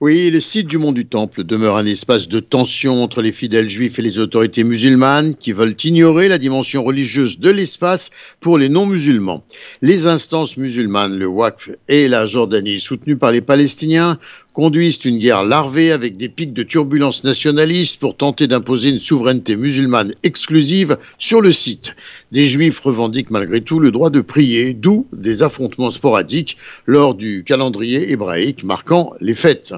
Oui, 0.00 0.30
le 0.30 0.38
site 0.40 0.68
du 0.68 0.78
Mont 0.78 0.92
du 0.92 1.06
Temple 1.06 1.44
demeure 1.44 1.76
un 1.76 1.86
espace 1.86 2.28
de 2.28 2.40
tension 2.40 3.02
entre 3.02 3.20
les 3.20 3.32
fidèles 3.32 3.68
juifs 3.68 3.98
et 3.98 4.02
les 4.02 4.18
autorités 4.18 4.62
musulmanes 4.62 5.34
qui 5.34 5.52
veulent 5.52 5.74
ignorer 5.82 6.28
la 6.28 6.38
dimension 6.38 6.84
religieuse 6.84 7.40
de 7.40 7.50
l'espace 7.50 8.10
pour 8.40 8.58
les 8.58 8.68
non-musulmans. 8.68 9.42
Les 9.82 10.06
instances 10.06 10.56
musulmanes, 10.56 11.18
le 11.18 11.26
Waqf 11.26 11.70
et 11.88 12.06
la 12.06 12.26
Jordanie, 12.26 12.78
soutenues 12.78 13.16
par 13.16 13.32
les 13.32 13.40
Palestiniens, 13.40 14.18
conduisent 14.58 15.04
une 15.04 15.18
guerre 15.18 15.44
larvée 15.44 15.92
avec 15.92 16.16
des 16.16 16.28
pics 16.28 16.52
de 16.52 16.64
turbulences 16.64 17.22
nationalistes 17.22 18.00
pour 18.00 18.16
tenter 18.16 18.48
d'imposer 18.48 18.90
une 18.90 18.98
souveraineté 18.98 19.54
musulmane 19.54 20.14
exclusive 20.24 20.98
sur 21.16 21.40
le 21.40 21.52
site. 21.52 21.94
Des 22.32 22.46
juifs 22.46 22.80
revendiquent 22.80 23.30
malgré 23.30 23.60
tout 23.60 23.78
le 23.78 23.92
droit 23.92 24.10
de 24.10 24.20
prier, 24.20 24.74
d'où 24.74 25.06
des 25.12 25.44
affrontements 25.44 25.92
sporadiques 25.92 26.56
lors 26.86 27.14
du 27.14 27.44
calendrier 27.44 28.10
hébraïque 28.10 28.64
marquant 28.64 29.12
les 29.20 29.36
fêtes. 29.36 29.74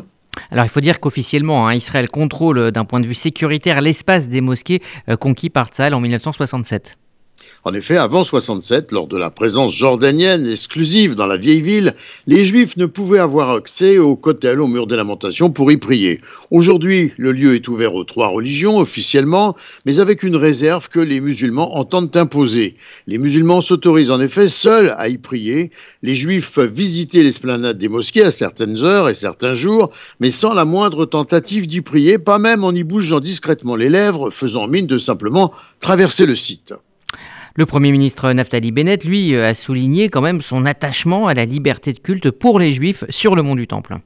Alors 0.51 0.65
il 0.65 0.71
faut 0.71 0.81
dire 0.81 0.99
qu'officiellement, 0.99 1.69
hein, 1.69 1.75
Israël 1.75 2.09
contrôle 2.09 2.71
d'un 2.71 2.87
point 2.87 3.01
de 3.01 3.07
vue 3.07 3.15
sécuritaire 3.15 3.83
l'espace 3.83 4.31
des 4.31 4.41
mosquées 4.41 4.81
euh, 5.11 5.17
conquis 5.17 5.51
par 5.51 5.69
Tzal 5.69 5.93
en 5.93 6.01
1967. 6.01 6.97
En 7.63 7.75
effet, 7.75 7.99
avant 7.99 8.25
67, 8.25 8.91
lors 8.91 9.07
de 9.07 9.19
la 9.19 9.29
présence 9.29 9.75
jordanienne 9.75 10.47
exclusive 10.47 11.15
dans 11.15 11.27
la 11.27 11.37
vieille 11.37 11.61
ville, 11.61 11.95
les 12.27 12.47
Juifs 12.47 12.79
ne 12.79 12.87
pouvaient 12.87 13.19
avoir 13.19 13.51
accès 13.51 13.99
au 13.99 14.17
Kotel, 14.17 14.63
au 14.63 14.67
mur 14.67 14.87
des 14.87 14.97
lamentations, 14.97 15.51
pour 15.51 15.71
y 15.71 15.77
prier. 15.77 16.23
Aujourd'hui, 16.51 17.13
le 17.19 17.33
lieu 17.33 17.55
est 17.55 17.69
ouvert 17.69 17.95
aux 17.95 18.05
trois 18.05 18.29
religions 18.29 18.79
officiellement, 18.79 19.57
mais 19.85 20.01
avec 20.01 20.23
une 20.23 20.37
réserve 20.37 20.89
que 20.89 21.01
les 21.01 21.21
musulmans 21.21 21.77
entendent 21.77 22.17
imposer. 22.17 22.77
Les 23.07 23.19
musulmans 23.19 23.61
s'autorisent 23.61 24.11
en 24.11 24.23
effet 24.23 24.49
seuls 24.49 24.95
à 24.97 25.11
y 25.11 25.19
prier. 25.19 25.71
Les 26.03 26.15
Juifs 26.15 26.53
peuvent 26.53 26.73
visiter 26.73 27.23
l'esplanade 27.23 27.77
des 27.77 27.89
mosquées 27.89 28.25
à 28.25 28.31
certaines 28.31 28.83
heures 28.85 29.11
et 29.11 29.15
certains 29.15 29.53
jours, 29.53 29.91
mais 30.19 30.31
sans 30.31 30.55
la 30.55 30.65
moindre 30.65 31.05
tentative 31.05 31.67
d'y 31.67 31.83
prier, 31.83 32.19
pas 32.19 32.39
même 32.39 32.65
en 32.65 32.73
y 32.73 32.85
bougeant 32.85 33.21
discrètement 33.21 33.77
les 33.77 33.91
lèvres, 33.91 34.31
faisant 34.31 34.67
mine 34.67 34.87
de 34.87 34.97
simplement 34.97 35.53
traverser 35.81 36.25
le 36.25 36.35
site. 36.35 36.73
Le 37.57 37.67
Premier 37.67 37.93
ministre 37.93 38.33
Naftali 38.33 38.71
Bennett, 38.73 39.05
lui, 39.05 39.35
a 39.35 39.55
souligné 39.55 40.09
quand 40.09 40.21
même 40.21 40.41
son 40.41 40.67
attachement 40.67 41.27
à 41.27 41.35
la 41.35 41.45
liberté 41.45 41.93
de 41.93 41.99
culte 41.99 42.31
pour 42.31 42.59
les 42.59 42.73
Juifs 42.73 43.05
sur 43.09 43.35
le 43.35 43.43
mont 43.43 43.57
du 43.57 43.67
Temple. 43.67 43.99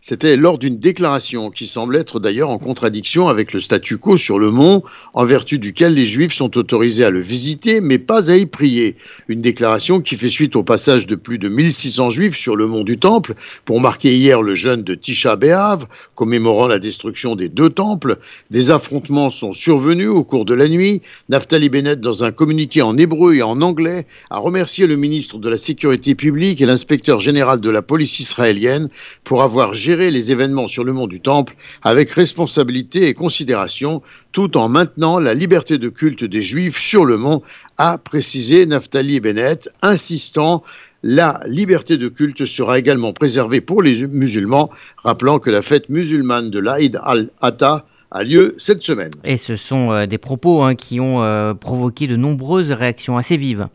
C'était 0.00 0.36
lors 0.36 0.58
d'une 0.58 0.78
déclaration 0.78 1.50
qui 1.50 1.66
semble 1.66 1.96
être 1.96 2.20
d'ailleurs 2.20 2.50
en 2.50 2.58
contradiction 2.58 3.26
avec 3.26 3.52
le 3.52 3.58
statu 3.58 3.98
quo 3.98 4.16
sur 4.16 4.38
le 4.38 4.52
mont, 4.52 4.84
en 5.12 5.24
vertu 5.24 5.58
duquel 5.58 5.94
les 5.94 6.06
Juifs 6.06 6.32
sont 6.32 6.56
autorisés 6.56 7.04
à 7.04 7.10
le 7.10 7.20
visiter, 7.20 7.80
mais 7.80 7.98
pas 7.98 8.30
à 8.30 8.36
y 8.36 8.46
prier. 8.46 8.94
Une 9.26 9.42
déclaration 9.42 10.00
qui 10.00 10.14
fait 10.14 10.28
suite 10.28 10.54
au 10.54 10.62
passage 10.62 11.08
de 11.08 11.16
plus 11.16 11.38
de 11.38 11.48
1600 11.48 12.10
Juifs 12.10 12.36
sur 12.36 12.54
le 12.54 12.68
mont 12.68 12.84
du 12.84 12.96
Temple 12.96 13.34
pour 13.64 13.80
marquer 13.80 14.16
hier 14.16 14.40
le 14.40 14.54
jeûne 14.54 14.84
de 14.84 14.94
Tisha 14.94 15.34
B'Av, 15.34 15.86
commémorant 16.14 16.68
la 16.68 16.78
destruction 16.78 17.34
des 17.34 17.48
deux 17.48 17.70
temples. 17.70 18.18
Des 18.52 18.70
affrontements 18.70 19.30
sont 19.30 19.50
survenus 19.50 20.10
au 20.10 20.22
cours 20.22 20.44
de 20.44 20.54
la 20.54 20.68
nuit. 20.68 21.02
Naftali 21.28 21.70
Bennett, 21.70 22.00
dans 22.00 22.22
un 22.22 22.30
communiqué 22.30 22.82
en 22.82 22.96
hébreu 22.96 23.34
et 23.34 23.42
en 23.42 23.60
anglais, 23.62 24.06
a 24.30 24.38
remercié 24.38 24.86
le 24.86 24.94
ministre 24.94 25.38
de 25.38 25.48
la 25.48 25.58
Sécurité 25.58 26.14
publique 26.14 26.60
et 26.60 26.66
l'inspecteur 26.66 27.18
général 27.18 27.60
de 27.60 27.70
la 27.70 27.82
police 27.82 28.20
israélienne 28.20 28.88
pour 29.24 29.42
avoir 29.42 29.74
gérer 29.88 30.10
les 30.10 30.32
événements 30.32 30.66
sur 30.66 30.84
le 30.84 30.92
mont 30.92 31.06
du 31.06 31.22
Temple 31.22 31.54
avec 31.82 32.10
responsabilité 32.10 33.08
et 33.08 33.14
considération, 33.14 34.02
tout 34.32 34.58
en 34.58 34.68
maintenant 34.68 35.18
la 35.18 35.32
liberté 35.32 35.78
de 35.78 35.88
culte 35.88 36.24
des 36.24 36.42
Juifs 36.42 36.78
sur 36.78 37.06
le 37.06 37.16
mont, 37.16 37.40
a 37.78 37.96
précisé 37.96 38.66
Naftali 38.66 39.18
Bennett, 39.18 39.70
insistant 39.80 40.62
la 41.02 41.40
liberté 41.46 41.96
de 41.96 42.08
culte 42.08 42.44
sera 42.44 42.78
également 42.78 43.14
préservée 43.14 43.62
pour 43.62 43.82
les 43.82 44.06
musulmans, 44.06 44.68
rappelant 44.98 45.38
que 45.38 45.48
la 45.48 45.62
fête 45.62 45.88
musulmane 45.88 46.50
de 46.50 46.58
l'Aïd 46.58 47.00
al-Atta 47.02 47.86
a 48.10 48.22
lieu 48.24 48.56
cette 48.58 48.82
semaine. 48.82 49.12
Et 49.24 49.38
ce 49.38 49.56
sont 49.56 49.90
euh, 49.90 50.04
des 50.04 50.18
propos 50.18 50.60
hein, 50.62 50.74
qui 50.74 51.00
ont 51.00 51.22
euh, 51.22 51.54
provoqué 51.54 52.06
de 52.06 52.16
nombreuses 52.16 52.72
réactions 52.72 53.16
assez 53.16 53.38
vives. 53.38 53.68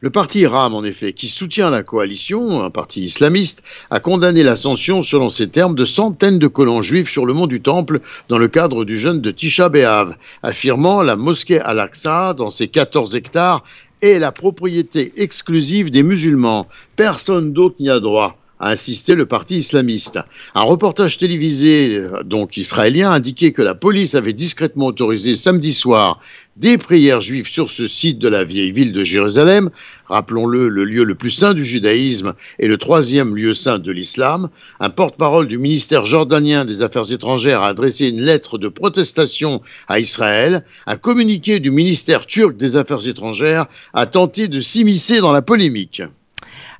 Le 0.00 0.10
parti 0.10 0.46
RAM, 0.46 0.74
en 0.74 0.84
effet, 0.84 1.12
qui 1.12 1.28
soutient 1.28 1.70
la 1.70 1.82
coalition, 1.82 2.62
un 2.62 2.70
parti 2.70 3.02
islamiste, 3.04 3.62
a 3.90 4.00
condamné 4.00 4.42
l'ascension, 4.42 5.02
selon 5.02 5.30
ses 5.30 5.48
termes, 5.48 5.74
de 5.74 5.84
centaines 5.84 6.38
de 6.38 6.46
colons 6.46 6.82
juifs 6.82 7.10
sur 7.10 7.26
le 7.26 7.34
mont 7.34 7.46
du 7.46 7.60
Temple 7.60 8.00
dans 8.28 8.38
le 8.38 8.48
cadre 8.48 8.84
du 8.84 8.98
jeûne 8.98 9.20
de 9.20 9.30
Tisha 9.30 9.68
B'Av, 9.68 10.16
affirmant 10.42 11.02
la 11.02 11.16
mosquée 11.16 11.60
Al-Aqsa, 11.60 12.34
dans 12.34 12.50
ses 12.50 12.68
14 12.68 13.14
hectares, 13.14 13.64
est 14.02 14.18
la 14.18 14.32
propriété 14.32 15.12
exclusive 15.16 15.90
des 15.90 16.02
musulmans. 16.02 16.66
Personne 16.96 17.52
d'autre 17.52 17.76
n'y 17.80 17.90
a 17.90 18.00
droit 18.00 18.36
a 18.60 18.70
insisté 18.70 19.14
le 19.14 19.26
parti 19.26 19.56
islamiste. 19.56 20.20
Un 20.54 20.62
reportage 20.62 21.18
télévisé, 21.18 21.96
euh, 21.96 22.22
donc 22.22 22.56
israélien, 22.56 23.10
indiquait 23.10 23.52
que 23.52 23.62
la 23.62 23.74
police 23.74 24.14
avait 24.14 24.32
discrètement 24.32 24.86
autorisé 24.86 25.34
samedi 25.34 25.72
soir 25.72 26.20
des 26.56 26.76
prières 26.76 27.22
juives 27.22 27.48
sur 27.48 27.70
ce 27.70 27.86
site 27.86 28.18
de 28.18 28.28
la 28.28 28.44
vieille 28.44 28.72
ville 28.72 28.92
de 28.92 29.02
Jérusalem, 29.02 29.70
rappelons-le, 30.08 30.68
le 30.68 30.84
lieu 30.84 31.04
le 31.04 31.14
plus 31.14 31.30
saint 31.30 31.54
du 31.54 31.64
judaïsme 31.64 32.34
et 32.58 32.68
le 32.68 32.76
troisième 32.76 33.34
lieu 33.34 33.54
saint 33.54 33.78
de 33.78 33.90
l'islam. 33.90 34.50
Un 34.78 34.90
porte-parole 34.90 35.46
du 35.46 35.56
ministère 35.56 36.04
jordanien 36.04 36.66
des 36.66 36.82
Affaires 36.82 37.10
étrangères 37.12 37.62
a 37.62 37.68
adressé 37.68 38.08
une 38.08 38.20
lettre 38.20 38.58
de 38.58 38.68
protestation 38.68 39.62
à 39.88 40.00
Israël. 40.00 40.64
Un 40.86 40.96
communiqué 40.96 41.60
du 41.60 41.70
ministère 41.70 42.26
turc 42.26 42.56
des 42.56 42.76
Affaires 42.76 43.08
étrangères 43.08 43.64
a 43.94 44.04
tenté 44.04 44.46
de 44.46 44.60
s'immiscer 44.60 45.20
dans 45.20 45.32
la 45.32 45.42
polémique. 45.42 46.02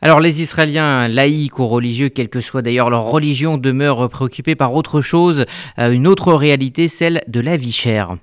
Alors 0.02 0.20
les 0.20 0.42
Israéliens 0.42 1.08
laïcs 1.08 1.58
ou 1.58 1.66
religieux, 1.66 2.08
quelle 2.08 2.28
que 2.28 2.40
soit 2.40 2.62
d'ailleurs 2.62 2.90
leur 2.90 3.04
religion, 3.04 3.58
demeurent 3.58 4.08
préoccupés 4.08 4.54
par 4.54 4.74
autre 4.74 5.00
chose, 5.00 5.44
euh, 5.78 5.90
une 5.90 6.06
autre 6.06 6.32
réalité, 6.32 6.88
celle 6.88 7.22
de 7.28 7.40
la 7.40 7.56
vie 7.56 7.72
chère. 7.72 8.16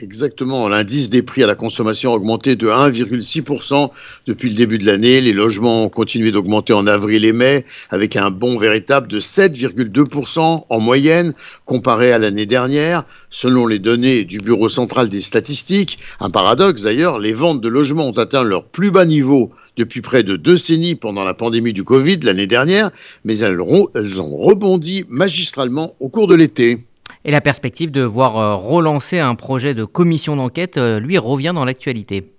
Exactement, 0.00 0.66
l'indice 0.66 1.08
des 1.08 1.22
prix 1.22 1.44
à 1.44 1.46
la 1.46 1.54
consommation 1.54 2.12
a 2.12 2.16
augmenté 2.16 2.56
de 2.56 2.66
1,6% 2.66 3.92
depuis 4.26 4.48
le 4.48 4.56
début 4.56 4.78
de 4.78 4.86
l'année. 4.86 5.20
Les 5.20 5.32
logements 5.32 5.84
ont 5.84 5.88
continué 5.88 6.32
d'augmenter 6.32 6.72
en 6.72 6.88
avril 6.88 7.24
et 7.24 7.32
mai 7.32 7.64
avec 7.90 8.16
un 8.16 8.32
bond 8.32 8.58
véritable 8.58 9.06
de 9.06 9.20
7,2% 9.20 10.64
en 10.68 10.80
moyenne 10.80 11.32
comparé 11.64 12.12
à 12.12 12.18
l'année 12.18 12.44
dernière. 12.44 13.04
Selon 13.30 13.68
les 13.68 13.78
données 13.78 14.24
du 14.24 14.38
Bureau 14.38 14.68
central 14.68 15.08
des 15.08 15.20
statistiques, 15.20 16.00
un 16.18 16.30
paradoxe 16.30 16.82
d'ailleurs, 16.82 17.20
les 17.20 17.32
ventes 17.32 17.60
de 17.60 17.68
logements 17.68 18.08
ont 18.08 18.18
atteint 18.18 18.42
leur 18.42 18.64
plus 18.64 18.90
bas 18.90 19.04
niveau 19.04 19.52
depuis 19.76 20.00
près 20.00 20.22
de 20.22 20.36
deux 20.36 20.54
décennies 20.54 20.94
pendant 20.94 21.24
la 21.24 21.34
pandémie 21.34 21.72
du 21.72 21.84
Covid 21.84 22.20
l'année 22.22 22.46
dernière, 22.46 22.90
mais 23.24 23.38
elles 23.38 23.60
ont 23.60 24.36
rebondi 24.36 25.04
magistralement 25.08 25.94
au 26.00 26.08
cours 26.08 26.26
de 26.26 26.34
l'été. 26.34 26.78
Et 27.24 27.30
la 27.30 27.40
perspective 27.40 27.90
de 27.90 28.02
voir 28.02 28.36
euh, 28.36 28.54
relancer 28.54 29.18
un 29.18 29.34
projet 29.34 29.74
de 29.74 29.84
commission 29.84 30.36
d'enquête, 30.36 30.76
euh, 30.76 31.00
lui, 31.00 31.16
revient 31.16 31.52
dans 31.54 31.64
l'actualité. 31.64 32.33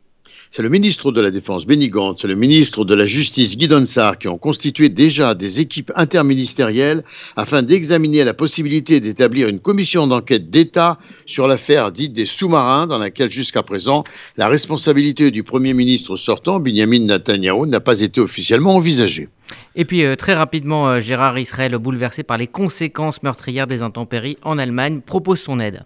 C'est 0.55 0.63
le 0.63 0.69
ministre 0.69 1.11
de 1.11 1.19
la 1.19 1.31
Défense 1.31 1.65
Benny 1.65 1.87
et 1.87 2.27
le 2.27 2.35
ministre 2.35 2.85
de 2.85 2.95
la 2.95 3.05
Justice 3.05 3.57
Guy 3.57 3.67
Donsard 3.67 4.17
qui 4.17 4.29
ont 4.29 4.37
constitué 4.37 4.87
déjà 4.87 5.35
des 5.35 5.59
équipes 5.59 5.91
interministérielles 5.97 7.03
afin 7.35 7.61
d'examiner 7.61 8.23
la 8.23 8.33
possibilité 8.33 9.01
d'établir 9.01 9.49
une 9.49 9.59
commission 9.59 10.07
d'enquête 10.07 10.49
d'État 10.49 10.97
sur 11.25 11.49
l'affaire 11.49 11.91
dite 11.91 12.13
des 12.13 12.23
sous-marins 12.23 12.87
dans 12.87 12.99
laquelle 12.99 13.29
jusqu'à 13.29 13.63
présent 13.63 14.05
la 14.37 14.47
responsabilité 14.47 15.29
du 15.29 15.43
Premier 15.43 15.73
ministre 15.73 16.15
sortant, 16.15 16.61
Benjamin 16.61 16.99
Netanyahu, 16.99 17.67
n'a 17.67 17.81
pas 17.81 17.99
été 17.99 18.21
officiellement 18.21 18.77
envisagée. 18.77 19.27
Et 19.75 19.83
puis 19.83 20.05
euh, 20.05 20.15
très 20.15 20.35
rapidement, 20.35 20.87
euh, 20.87 20.99
Gérard 21.01 21.37
Israël, 21.37 21.77
bouleversé 21.77 22.23
par 22.23 22.37
les 22.37 22.47
conséquences 22.47 23.23
meurtrières 23.23 23.67
des 23.67 23.81
intempéries 23.81 24.37
en 24.41 24.57
Allemagne, 24.57 25.01
propose 25.05 25.41
son 25.41 25.59
aide. 25.59 25.83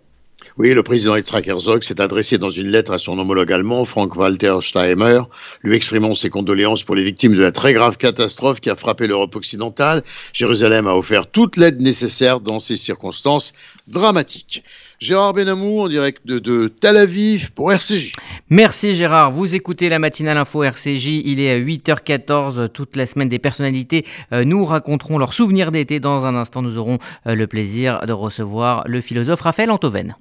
Oui, 0.57 0.73
le 0.73 0.83
président 0.83 1.15
Yitzhak 1.15 1.47
Herzog 1.47 1.83
s'est 1.83 2.01
adressé 2.01 2.37
dans 2.37 2.49
une 2.49 2.67
lettre 2.67 2.91
à 2.91 2.97
son 2.97 3.17
homologue 3.17 3.51
allemand, 3.51 3.85
Frank-Walter 3.85 4.57
Steinmeier, 4.61 5.21
lui 5.63 5.75
exprimant 5.75 6.13
ses 6.13 6.29
condoléances 6.29 6.83
pour 6.83 6.95
les 6.95 7.03
victimes 7.03 7.35
de 7.35 7.41
la 7.41 7.51
très 7.51 7.73
grave 7.73 7.97
catastrophe 7.97 8.59
qui 8.59 8.69
a 8.69 8.75
frappé 8.75 9.07
l'Europe 9.07 9.35
occidentale. 9.35 10.03
Jérusalem 10.33 10.87
a 10.87 10.95
offert 10.95 11.27
toute 11.27 11.57
l'aide 11.57 11.81
nécessaire 11.81 12.39
dans 12.39 12.59
ces 12.59 12.75
circonstances 12.75 13.53
dramatiques. 13.87 14.63
Gérard 14.99 15.33
Benamou 15.33 15.79
en 15.79 15.87
direct 15.87 16.27
de, 16.27 16.67
Tel 16.67 16.97
Aviv 16.97 17.53
pour 17.53 17.71
RCJ. 17.71 18.11
Merci 18.49 18.95
Gérard. 18.95 19.31
Vous 19.31 19.55
écoutez 19.55 19.87
la 19.87 19.97
matinale 19.97 20.37
info 20.37 20.61
RCJ. 20.61 21.21
Il 21.23 21.39
est 21.39 21.57
8h14 21.57 22.67
toute 22.69 22.97
la 22.97 23.05
semaine 23.05 23.29
des 23.29 23.39
personnalités. 23.39 24.05
Euh, 24.33 24.43
nous 24.43 24.65
raconterons 24.65 25.17
leurs 25.17 25.33
souvenirs 25.33 25.71
d'été. 25.71 26.01
Dans 26.01 26.25
un 26.25 26.35
instant, 26.35 26.61
nous 26.61 26.77
aurons 26.77 26.99
euh, 27.27 27.35
le 27.35 27.47
plaisir 27.47 28.05
de 28.05 28.11
recevoir 28.11 28.83
le 28.87 28.99
philosophe 28.99 29.39
Raphaël 29.39 29.71
Antoven. 29.71 30.15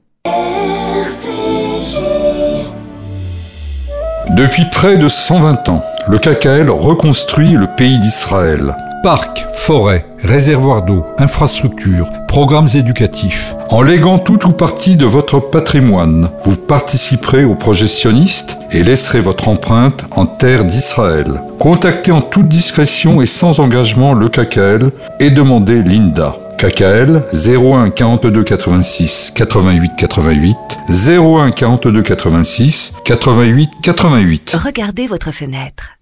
Depuis 4.30 4.64
près 4.70 4.96
de 4.96 5.08
120 5.08 5.68
ans, 5.68 5.82
le 6.08 6.18
KKL 6.18 6.70
reconstruit 6.70 7.52
le 7.52 7.66
pays 7.76 7.98
d'Israël. 7.98 8.76
Parcs, 9.02 9.46
forêts, 9.54 10.06
réservoirs 10.22 10.82
d'eau, 10.82 11.04
infrastructures, 11.18 12.08
programmes 12.28 12.68
éducatifs. 12.74 13.54
En 13.70 13.82
léguant 13.82 14.18
tout 14.18 14.46
ou 14.46 14.52
partie 14.52 14.96
de 14.96 15.06
votre 15.06 15.40
patrimoine, 15.40 16.30
vous 16.44 16.56
participerez 16.56 17.44
au 17.44 17.54
projet 17.54 17.86
sioniste 17.86 18.58
et 18.70 18.82
laisserez 18.82 19.20
votre 19.20 19.48
empreinte 19.48 20.04
en 20.12 20.26
terre 20.26 20.64
d'Israël. 20.64 21.40
Contactez 21.58 22.12
en 22.12 22.20
toute 22.20 22.48
discrétion 22.48 23.20
et 23.20 23.26
sans 23.26 23.60
engagement 23.60 24.14
le 24.14 24.28
KKL 24.28 24.90
et 25.20 25.30
demandez 25.30 25.82
l'INDA. 25.82 26.36
KKL 26.58 27.22
01 27.32 27.90
42 27.90 28.42
86 28.42 29.30
88 29.36 29.92
88 29.96 30.56
01 30.88 31.52
42 31.52 32.02
86 32.02 32.94
88 33.04 33.70
88. 33.80 34.56
Regardez 34.64 35.06
votre 35.06 35.30
fenêtre. 35.30 35.98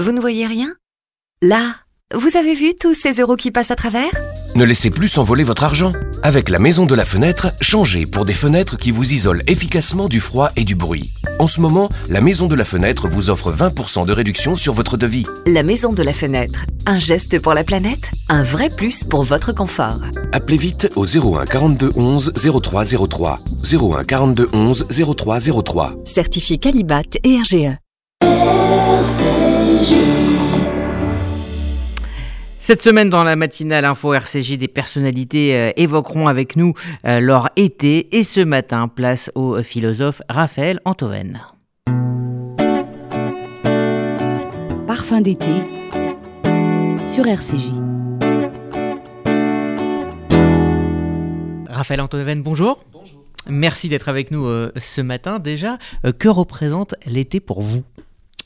Vous 0.00 0.10
ne 0.10 0.20
voyez 0.20 0.46
rien? 0.46 0.74
Là, 1.42 1.76
vous 2.12 2.36
avez 2.36 2.54
vu 2.54 2.72
tous 2.74 2.92
ces 2.92 3.20
euros 3.20 3.36
qui 3.36 3.52
passent 3.52 3.70
à 3.70 3.76
travers? 3.76 4.10
Ne 4.56 4.64
laissez 4.64 4.90
plus 4.90 5.06
s'envoler 5.06 5.44
votre 5.44 5.62
argent. 5.62 5.92
Avec 6.24 6.48
la 6.48 6.58
maison 6.58 6.86
de 6.86 6.96
la 6.96 7.04
fenêtre, 7.04 7.52
changez 7.60 8.04
pour 8.04 8.24
des 8.24 8.34
fenêtres 8.34 8.76
qui 8.76 8.90
vous 8.90 9.12
isolent 9.12 9.44
efficacement 9.46 10.08
du 10.08 10.18
froid 10.18 10.48
et 10.56 10.64
du 10.64 10.74
bruit. 10.74 11.12
En 11.40 11.48
ce 11.48 11.62
moment, 11.62 11.88
la 12.10 12.20
maison 12.20 12.48
de 12.48 12.54
la 12.54 12.66
fenêtre 12.66 13.08
vous 13.08 13.30
offre 13.30 13.50
20% 13.50 14.04
de 14.04 14.12
réduction 14.12 14.56
sur 14.56 14.74
votre 14.74 14.98
devis. 14.98 15.24
La 15.46 15.62
maison 15.62 15.94
de 15.94 16.02
la 16.02 16.12
fenêtre, 16.12 16.66
un 16.84 16.98
geste 16.98 17.40
pour 17.40 17.54
la 17.54 17.64
planète, 17.64 18.10
un 18.28 18.42
vrai 18.42 18.68
plus 18.68 19.04
pour 19.04 19.22
votre 19.22 19.54
confort. 19.54 20.00
Appelez 20.32 20.58
vite 20.58 20.90
au 20.96 21.06
01 21.06 21.46
42 21.46 21.92
11 21.96 22.32
0303. 22.62 23.38
01 23.72 24.04
42 24.04 24.50
11 24.52 24.86
0303. 25.16 25.94
Certifié 26.04 26.58
Calibat 26.58 27.04
et 27.24 27.38
RGE. 27.38 27.78
Cette 32.62 32.82
semaine, 32.82 33.08
dans 33.08 33.24
la 33.24 33.36
matinale 33.36 33.86
Info 33.86 34.12
RCJ, 34.12 34.58
des 34.58 34.68
personnalités 34.68 35.56
euh, 35.56 35.72
évoqueront 35.76 36.28
avec 36.28 36.56
nous 36.56 36.74
euh, 37.06 37.18
leur 37.18 37.48
été. 37.56 38.14
Et 38.18 38.22
ce 38.22 38.40
matin, 38.40 38.86
place 38.86 39.30
au 39.34 39.62
philosophe 39.62 40.20
Raphaël 40.28 40.78
Antoven. 40.84 41.40
Parfum 44.86 45.22
d'été 45.22 45.48
sur 47.02 47.26
RCJ. 47.26 47.72
Raphaël 51.66 52.02
Antoven, 52.02 52.42
bonjour. 52.42 52.84
Bonjour. 52.92 53.24
Merci 53.48 53.88
d'être 53.88 54.10
avec 54.10 54.30
nous 54.30 54.44
euh, 54.44 54.70
ce 54.76 55.00
matin. 55.00 55.38
Déjà, 55.38 55.78
que 56.18 56.28
représente 56.28 56.94
l'été 57.06 57.40
pour 57.40 57.62
vous? 57.62 57.84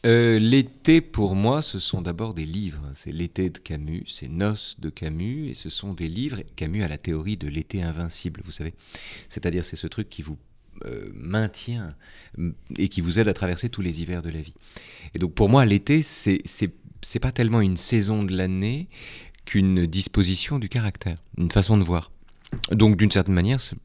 Euh, 0.05 0.39
l'été, 0.39 1.01
pour 1.01 1.35
moi, 1.35 1.63
ce 1.63 1.79
sont 1.79 2.03
d'abord 2.03 2.35
des 2.35 2.45
livres. 2.45 2.83
C'est 2.95 3.13
l'été 3.13 3.51
de 3.51 3.59
Camus, 3.59 4.05
c'est 4.07 4.29
Noces 4.29 4.77
de 4.79 4.91
Camus, 4.91 5.51
et 5.51 5.55
ce 5.55 5.71
sont 5.71 5.95
des 5.95 6.09
livres. 6.09 6.41
Camus 6.57 6.83
a 6.83 6.89
la 6.89 6.99
théorie 6.99 7.37
de 7.37 7.49
l'été 7.49 7.83
invincible, 7.83 8.43
vous 8.45 8.53
savez. 8.53 8.75
C'est-à-dire, 9.29 9.65
c'est 9.65 9.77
ce 9.77 9.87
truc 9.87 10.09
qui 10.09 10.23
vous 10.23 10.37
euh, 10.85 11.11
maintient 11.15 11.95
et 12.77 12.89
qui 12.89 13.01
vous 13.01 13.19
aide 13.19 13.29
à 13.29 13.35
traverser 13.35 13.69
tous 13.69 13.81
les 13.81 14.03
hivers 14.03 14.23
de 14.23 14.31
la 14.31 14.41
vie. 14.41 14.55
Et 15.15 15.19
donc, 15.19 15.35
pour 15.35 15.49
moi, 15.49 15.65
l'été, 15.65 16.03
c'est 16.03 16.43
c'est 17.05 17.21
pas 17.21 17.33
tellement 17.33 17.61
une 17.61 17.77
saison 17.77 18.25
de 18.25 18.35
l'année 18.35 18.89
qu'une 19.45 19.87
disposition 19.87 20.59
du 20.59 20.69
caractère, 20.69 21.17
une 21.39 21.51
façon 21.51 21.77
de 21.77 21.85
voir. 21.85 22.11
Donc, 22.71 22.97
d'une 22.97 23.11
certaine 23.11 23.35
manière, 23.35 23.61
ça, 23.61 23.77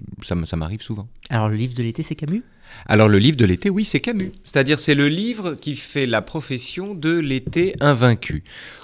ça 0.43 0.55
m'arrive 0.55 0.81
souvent. 0.81 1.07
Alors, 1.29 1.49
le 1.49 1.55
livre 1.55 1.75
de 1.75 1.83
l'été, 1.83 2.03
c'est 2.03 2.15
Camus? 2.15 2.43
Alors 2.85 3.07
le 3.09 3.17
livre 3.17 3.37
de 3.37 3.45
l'été, 3.45 3.69
oui, 3.69 3.85
c'est 3.85 3.99
Camus. 3.99 4.31
C'est-à-dire 4.43 4.79
c'est 4.79 4.95
le 4.95 5.07
livre 5.07 5.55
qui 5.55 5.75
fait 5.75 6.05
la 6.05 6.21
profession 6.21 6.93
de 6.93 7.17
l'été 7.17 7.75
invaincu. 7.79 8.43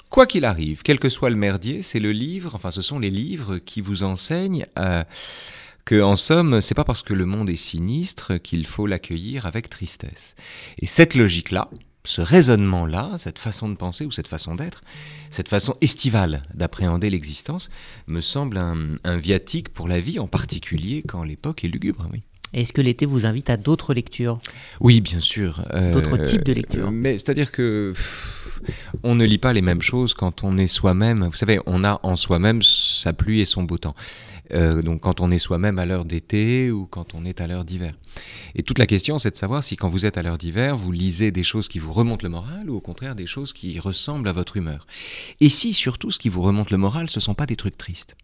Quoi 0.09 0.25
qu'il 0.25 0.45
arrive, 0.45 0.81
quel 0.83 0.99
que 0.99 1.09
soit 1.09 1.29
le 1.29 1.36
merdier, 1.36 1.81
c'est 1.81 1.99
le 1.99 2.12
livre, 2.12 2.55
enfin 2.55 2.71
ce 2.71 2.81
sont 2.81 2.99
les 2.99 3.09
livres 3.09 3.57
qui 3.57 3.81
vous 3.81 4.03
enseignent 4.03 4.65
euh, 4.79 5.03
que 5.83 6.01
en 6.01 6.15
somme, 6.15 6.62
c'est 6.62 6.75
pas 6.75 6.83
parce 6.83 7.01
que 7.01 7.13
le 7.13 7.25
monde 7.25 7.49
est 7.49 7.57
sinistre 7.57 8.38
qu'il 8.38 8.65
faut 8.65 8.88
l'accueillir 8.88 9.45
avec 9.45 9.69
tristesse. 9.69 10.36
Et 10.79 10.88
cette 10.88 11.15
logique-là, 11.15 11.69
ce 12.05 12.21
raisonnement-là, 12.21 13.11
cette 13.17 13.39
façon 13.39 13.69
de 13.69 13.75
penser 13.75 14.05
ou 14.05 14.11
cette 14.11 14.27
façon 14.27 14.55
d'être, 14.55 14.83
cette 15.31 15.49
façon 15.49 15.75
estivale 15.81 16.43
d'appréhender 16.53 17.09
l'existence, 17.09 17.69
me 18.07 18.21
semble 18.21 18.57
un, 18.57 19.17
viatique 19.17 19.69
pour 19.69 19.87
la 19.87 19.99
vie, 19.99 20.19
en 20.19 20.27
particulier 20.27 21.03
quand 21.07 21.23
l'époque 21.23 21.63
est 21.63 21.67
lugubre. 21.67 22.07
Oui. 22.11 22.21
Est-ce 22.53 22.71
que 22.71 22.81
l'été 22.81 23.05
vous 23.05 23.25
invite 23.25 23.49
à 23.49 23.57
d'autres 23.57 23.93
lectures? 23.93 24.39
Oui, 24.79 25.01
bien 25.01 25.19
sûr. 25.19 25.65
Euh, 25.73 25.91
d'autres 25.91 26.17
types 26.17 26.45
de 26.45 26.53
lectures. 26.53 26.91
mais 26.91 27.13
c'est-à-dire 27.13 27.51
que 27.51 27.93
on 29.03 29.15
ne 29.15 29.25
lit 29.25 29.37
pas 29.37 29.51
les 29.51 29.61
mêmes 29.61 29.81
choses 29.81 30.13
quand 30.13 30.43
on 30.43 30.57
est 30.57 30.67
soi-même. 30.67 31.25
Vous 31.25 31.35
savez, 31.35 31.59
on 31.65 31.83
a 31.83 31.99
en 32.03 32.15
soi-même 32.15 32.61
sa 32.61 33.13
pluie 33.13 33.41
et 33.41 33.45
son 33.45 33.63
beau 33.63 33.77
temps. 33.77 33.93
Euh, 34.53 34.81
donc 34.81 35.01
quand 35.01 35.21
on 35.21 35.31
est 35.31 35.39
soi-même 35.39 35.79
à 35.79 35.86
l'heure 35.86 36.05
d'été 36.05 36.71
ou 36.71 36.86
quand 36.86 37.13
on 37.13 37.25
est 37.25 37.41
à 37.41 37.47
l'heure 37.47 37.65
d'hiver. 37.65 37.95
Et 38.55 38.63
toute 38.63 38.79
la 38.79 38.86
question, 38.86 39.19
c'est 39.19 39.31
de 39.31 39.36
savoir 39.36 39.63
si 39.63 39.75
quand 39.75 39.89
vous 39.89 40.05
êtes 40.05 40.17
à 40.17 40.23
l'heure 40.23 40.38
d'hiver, 40.38 40.77
vous 40.77 40.91
lisez 40.91 41.31
des 41.31 41.43
choses 41.43 41.67
qui 41.67 41.79
vous 41.79 41.91
remontent 41.91 42.23
le 42.23 42.29
moral 42.29 42.69
ou 42.69 42.75
au 42.75 42.81
contraire 42.81 43.15
des 43.15 43.27
choses 43.27 43.53
qui 43.53 43.79
ressemblent 43.79 44.27
à 44.27 44.34
votre 44.34 44.58
humeur. 44.58 44.88
Et 45.41 45.49
si 45.49 45.73
surtout 45.73 46.12
ce 46.12 46.19
qui 46.19 46.29
vous 46.29 46.41
remonte 46.41 46.71
le 46.71 46.77
moral, 46.77 47.10
ce 47.10 47.19
ne 47.19 47.21
sont 47.21 47.34
pas 47.34 47.45
des 47.45 47.55
trucs 47.55 47.77
tristes. 47.77 48.15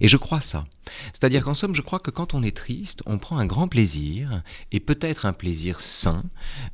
Et 0.00 0.08
je 0.08 0.16
crois 0.16 0.40
ça. 0.40 0.66
C'est-à-dire 1.12 1.44
qu'en 1.44 1.54
somme, 1.54 1.74
je 1.74 1.82
crois 1.82 1.98
que 1.98 2.10
quand 2.10 2.34
on 2.34 2.42
est 2.42 2.56
triste, 2.56 3.02
on 3.06 3.18
prend 3.18 3.38
un 3.38 3.46
grand 3.46 3.68
plaisir, 3.68 4.42
et 4.72 4.80
peut-être 4.80 5.26
un 5.26 5.32
plaisir 5.32 5.80
sain, 5.80 6.24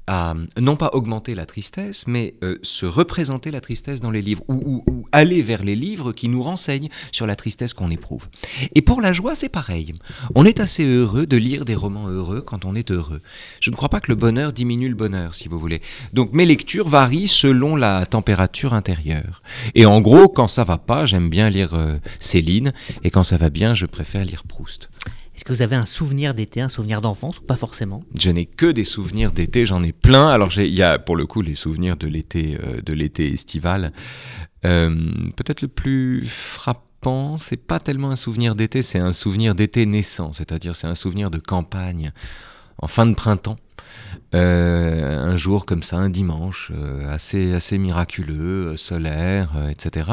à 0.07 0.35
non 0.59 0.77
pas 0.77 0.91
augmenter 0.93 1.35
la 1.35 1.47
tristesse, 1.47 2.07
mais 2.07 2.35
euh, 2.43 2.59
se 2.63 2.87
représenter 2.87 3.51
la 3.51 3.61
tristesse 3.61 4.01
dans 4.01 4.11
les 4.11 4.23
livres, 4.23 4.43
ou, 4.49 4.83
ou, 4.87 5.07
aller 5.13 5.43
vers 5.43 5.63
les 5.63 5.77
livres 5.77 6.13
qui 6.13 6.29
nous 6.29 6.43
renseignent 6.43 6.89
sur 7.13 7.27
la 7.27 7.37
tristesse 7.37 7.75
qu'on 7.75 7.91
éprouve. 7.91 8.29
Et 8.75 8.83
pour 8.83 8.96
la 9.01 9.13
joie, 9.13 9.35
c'est 9.35 9.49
pareil. 9.49 9.95
On 10.35 10.45
est 10.45 10.61
assez 10.61 10.87
heureux 10.87 11.27
de 11.27 11.37
lire 11.37 11.65
des 11.65 11.75
romans 11.75 12.09
heureux 12.09 12.41
quand 12.41 12.65
on 12.65 12.75
est 12.75 12.91
heureux. 12.91 13.21
Je 13.61 13.71
ne 13.71 13.77
crois 13.77 13.89
pas 13.89 14.01
que 14.01 14.11
le 14.11 14.17
bonheur 14.17 14.53
diminue 14.53 14.89
le 14.89 14.95
bonheur, 14.95 15.35
si 15.35 15.49
vous 15.49 15.59
voulez. 15.59 15.81
Donc 16.13 16.33
mes 16.33 16.47
lectures 16.47 16.89
varient 16.89 17.29
selon 17.29 17.77
la 17.77 18.07
température 18.07 18.75
intérieure. 18.75 19.43
Et 19.75 19.87
en 19.87 20.01
gros, 20.01 20.29
quand 20.29 20.49
ça 20.49 20.65
va 20.65 20.79
pas, 20.79 21.07
j'aime 21.07 21.31
bien 21.31 21.51
lire 21.51 21.75
euh, 21.75 21.99
Céline, 22.21 22.73
et 23.05 23.11
quand 23.11 23.25
ça 23.25 23.37
va 23.37 23.51
bien, 23.51 23.75
je 23.75 23.87
préfère 23.87 24.25
lire 24.25 24.45
Proust. 24.45 24.89
Est-ce 25.37 25.45
que 25.45 25.53
vous 25.53 25.61
avez 25.61 25.77
un 25.77 25.85
souvenir 25.85 26.33
d'été, 26.33 26.63
un 26.63 26.71
souvenir 26.71 27.03
d'enfance 27.03 27.39
ou 27.41 27.43
pas 27.43 27.57
forcément? 27.57 28.03
Je 28.19 28.31
n'ai 28.31 28.47
que 28.47 28.65
des 28.65 28.85
souvenirs 28.85 29.33
d'été, 29.33 29.67
j'en 29.67 29.83
ai 29.83 29.93
plein. 29.93 30.29
Alors 30.29 30.51
il 30.59 30.73
y 30.73 30.83
a 30.83 30.99
pour 30.99 31.15
le 31.15 31.27
coup 31.27 31.43
les 31.43 31.55
souvenirs 31.55 31.99
de 31.99 32.07
l'été, 32.07 32.57
euh, 32.65 32.81
de 32.81 32.95
l'été 32.95 33.31
estival. 33.31 33.93
Euh, 34.65 34.95
peut-être 35.37 35.61
le 35.61 35.69
plus 35.69 36.27
frappant, 36.27 36.83
c'est 37.39 37.57
pas 37.57 37.79
tellement 37.79 38.11
un 38.11 38.17
souvenir 38.17 38.55
d'été, 38.55 38.83
c'est 38.83 38.99
un 38.99 39.13
souvenir 39.13 39.55
d'été 39.55 39.87
naissant, 39.87 40.33
c'est-à-dire 40.33 40.75
c'est 40.75 40.87
un 40.87 40.95
souvenir 40.95 41.31
de 41.31 41.39
campagne 41.39 42.13
en 42.79 42.89
fin 42.89 43.07
de 43.07 43.15
printemps. 43.15 43.59
Euh, 44.35 45.25
un 45.25 45.37
jour 45.37 45.67
comme 45.67 45.83
ça, 45.83 45.97
un 45.97 46.11
dimanche, 46.11 46.73
assez, 47.09 47.55
assez 47.55 47.79
miraculeux, 47.79 48.77
solaire, 48.77 49.53
etc. 49.71 50.11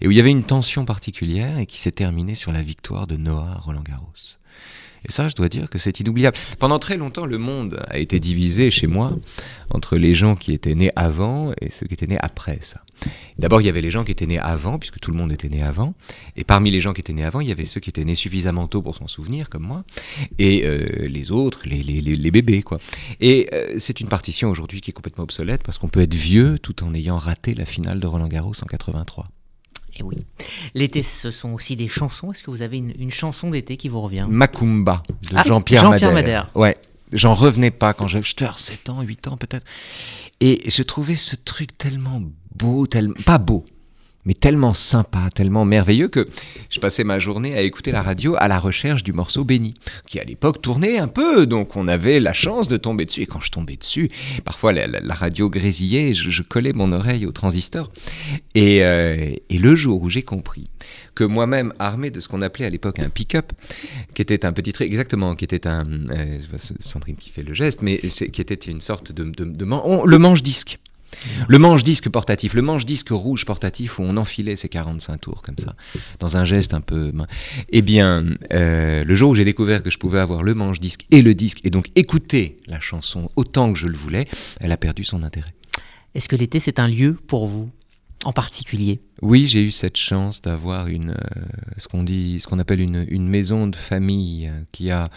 Et 0.00 0.08
où 0.08 0.10
il 0.10 0.16
y 0.16 0.20
avait 0.20 0.30
une 0.30 0.44
tension 0.44 0.84
particulière 0.84 1.58
et 1.58 1.66
qui 1.66 1.78
s'est 1.78 1.92
terminée 1.92 2.36
sur 2.36 2.52
la 2.52 2.62
victoire 2.62 3.06
de 3.06 3.16
Noah 3.16 3.58
Roland 3.60 3.82
Garros. 3.82 4.36
Et 5.08 5.12
ça, 5.12 5.28
je 5.28 5.34
dois 5.34 5.48
dire 5.48 5.70
que 5.70 5.78
c'est 5.78 6.00
inoubliable. 6.00 6.36
Pendant 6.58 6.78
très 6.78 6.96
longtemps, 6.96 7.26
le 7.26 7.38
monde 7.38 7.82
a 7.88 7.98
été 7.98 8.20
divisé 8.20 8.70
chez 8.70 8.86
moi 8.86 9.16
entre 9.70 9.96
les 9.96 10.14
gens 10.14 10.36
qui 10.36 10.52
étaient 10.52 10.74
nés 10.74 10.92
avant 10.96 11.52
et 11.60 11.70
ceux 11.70 11.86
qui 11.86 11.94
étaient 11.94 12.06
nés 12.06 12.18
après 12.20 12.58
ça. 12.62 12.82
D'abord, 13.38 13.60
il 13.60 13.66
y 13.66 13.70
avait 13.70 13.80
les 13.80 13.90
gens 13.90 14.04
qui 14.04 14.12
étaient 14.12 14.26
nés 14.26 14.38
avant, 14.38 14.78
puisque 14.78 15.00
tout 15.00 15.10
le 15.10 15.16
monde 15.16 15.32
était 15.32 15.48
né 15.48 15.62
avant. 15.62 15.94
Et 16.36 16.44
parmi 16.44 16.70
les 16.70 16.80
gens 16.80 16.92
qui 16.92 17.00
étaient 17.00 17.12
nés 17.12 17.24
avant, 17.24 17.40
il 17.40 17.48
y 17.48 17.52
avait 17.52 17.64
ceux 17.64 17.80
qui 17.80 17.88
étaient 17.88 18.04
nés 18.04 18.14
suffisamment 18.14 18.68
tôt 18.68 18.82
pour 18.82 18.96
s'en 18.96 19.08
souvenir, 19.08 19.48
comme 19.48 19.62
moi, 19.62 19.84
et 20.38 20.66
euh, 20.66 21.06
les 21.08 21.32
autres, 21.32 21.62
les, 21.64 21.82
les, 21.82 22.00
les, 22.00 22.30
bébés, 22.30 22.62
quoi. 22.62 22.78
Et 23.20 23.48
euh, 23.54 23.76
c'est 23.78 24.00
une 24.00 24.08
partition 24.08 24.50
aujourd'hui 24.50 24.80
qui 24.80 24.90
est 24.90 24.94
complètement 24.94 25.24
obsolète 25.24 25.62
parce 25.62 25.78
qu'on 25.78 25.88
peut 25.88 26.00
être 26.00 26.14
vieux 26.14 26.58
tout 26.58 26.84
en 26.84 26.94
ayant 26.94 27.16
raté 27.16 27.54
la 27.54 27.64
finale 27.64 28.00
de 28.00 28.06
Roland 28.06 28.28
Garros 28.28 28.54
en 28.62 28.66
83. 28.66 29.28
Et 30.00 30.02
oui. 30.02 30.16
L'été, 30.74 31.02
ce 31.02 31.30
sont 31.30 31.52
aussi 31.52 31.76
des 31.76 31.88
chansons. 31.88 32.32
Est-ce 32.32 32.42
que 32.42 32.50
vous 32.50 32.62
avez 32.62 32.78
une, 32.78 33.10
chanson 33.10 33.50
d'été 33.50 33.76
qui 33.76 33.88
vous 33.88 34.00
revient? 34.00 34.26
Macumba 34.28 35.02
de 35.30 35.36
ah, 35.36 35.44
Jean-Pierre 35.46 35.98
Jean 35.98 36.12
Madère. 36.12 36.50
Ouais. 36.54 36.76
J'en 37.12 37.34
revenais 37.34 37.70
pas 37.70 37.92
quand 37.92 38.06
j'avais 38.06 38.24
7 38.24 38.88
ans, 38.88 39.02
8 39.02 39.28
ans 39.28 39.36
peut-être. 39.36 39.66
Et 40.40 40.62
je 40.70 40.82
trouvais 40.82 41.16
ce 41.16 41.36
truc 41.36 41.76
tellement 41.76 42.22
beau, 42.54 42.86
tellement 42.86 43.14
pas 43.26 43.38
beau, 43.38 43.66
mais 44.24 44.34
tellement 44.34 44.74
sympa, 44.74 45.28
tellement 45.34 45.64
merveilleux 45.64 46.08
que 46.08 46.28
je 46.68 46.80
passais 46.80 47.04
ma 47.04 47.18
journée 47.18 47.56
à 47.56 47.62
écouter 47.62 47.92
la 47.92 48.02
radio 48.02 48.36
à 48.38 48.48
la 48.48 48.58
recherche 48.58 49.02
du 49.02 49.12
morceau 49.12 49.44
béni, 49.44 49.74
qui 50.06 50.20
à 50.20 50.24
l'époque 50.24 50.60
tournait 50.60 50.98
un 50.98 51.08
peu, 51.08 51.46
donc 51.46 51.76
on 51.76 51.88
avait 51.88 52.20
la 52.20 52.32
chance 52.32 52.68
de 52.68 52.76
tomber 52.76 53.06
dessus. 53.06 53.22
Et 53.22 53.26
quand 53.26 53.40
je 53.40 53.50
tombais 53.50 53.76
dessus, 53.76 54.10
parfois 54.44 54.72
la, 54.72 55.14
radio 55.14 55.50
grésillait, 55.50 56.14
je, 56.14 56.42
collais 56.42 56.72
mon 56.72 56.92
oreille 56.92 57.26
au 57.26 57.32
transistor. 57.32 57.90
Et, 58.54 58.84
euh, 58.84 59.34
et 59.48 59.58
le 59.58 59.74
jour 59.74 60.02
où 60.02 60.10
j'ai 60.10 60.22
compris 60.22 60.70
que 61.14 61.24
moi-même, 61.24 61.72
armé 61.78 62.10
de 62.10 62.20
ce 62.20 62.28
qu'on 62.28 62.42
appelait 62.42 62.66
à 62.66 62.70
l'époque 62.70 62.98
un 62.98 63.10
pick-up, 63.10 63.52
qui 64.14 64.22
était 64.22 64.44
un 64.44 64.52
petit 64.52 64.72
exactement, 64.82 65.34
qui 65.34 65.44
était 65.44 65.66
un, 65.66 65.86
euh, 66.10 66.38
Sandrine 66.78 67.16
qui 67.16 67.30
fait 67.30 67.42
le 67.42 67.54
geste, 67.54 67.82
mais 67.82 67.98
qui 67.98 68.40
était 68.40 68.54
une 68.54 68.80
sorte 68.80 69.12
de 69.12 69.30
le 69.54 70.18
manche-disque. 70.18 70.78
Le 71.48 71.58
manche-disque 71.58 72.08
portatif, 72.08 72.54
le 72.54 72.62
manche-disque 72.62 73.10
rouge 73.10 73.44
portatif 73.44 73.98
où 73.98 74.02
on 74.02 74.16
enfilait 74.16 74.56
ces 74.56 74.68
45 74.68 75.20
tours 75.20 75.42
comme 75.42 75.58
ça, 75.58 75.74
dans 76.18 76.36
un 76.36 76.44
geste 76.44 76.74
un 76.74 76.80
peu... 76.80 77.12
Eh 77.70 77.82
bien, 77.82 78.24
euh, 78.52 79.04
le 79.04 79.14
jour 79.14 79.30
où 79.30 79.34
j'ai 79.34 79.44
découvert 79.44 79.82
que 79.82 79.90
je 79.90 79.98
pouvais 79.98 80.20
avoir 80.20 80.42
le 80.42 80.54
manche-disque 80.54 81.06
et 81.10 81.22
le 81.22 81.34
disque, 81.34 81.60
et 81.64 81.70
donc 81.70 81.88
écouter 81.96 82.56
la 82.66 82.80
chanson 82.80 83.30
autant 83.36 83.72
que 83.72 83.78
je 83.78 83.86
le 83.86 83.96
voulais, 83.96 84.26
elle 84.60 84.72
a 84.72 84.76
perdu 84.76 85.04
son 85.04 85.22
intérêt. 85.22 85.52
Est-ce 86.14 86.28
que 86.28 86.36
l'été, 86.36 86.58
c'est 86.58 86.78
un 86.78 86.88
lieu 86.88 87.14
pour 87.14 87.46
vous 87.46 87.70
en 88.24 88.32
particulier? 88.32 89.00
Oui, 89.22 89.46
j'ai 89.46 89.62
eu 89.62 89.70
cette 89.70 89.96
chance 89.96 90.42
d'avoir 90.42 90.88
une, 90.88 91.10
euh, 91.10 91.42
ce 91.76 91.88
qu'on 91.88 92.02
dit, 92.02 92.40
ce 92.40 92.46
qu'on 92.46 92.58
appelle 92.58 92.80
une, 92.80 93.06
une, 93.08 93.28
maison 93.28 93.66
de 93.66 93.76
famille 93.76 94.48
euh, 94.48 94.60
qui 94.72 94.90
a, 94.90 95.10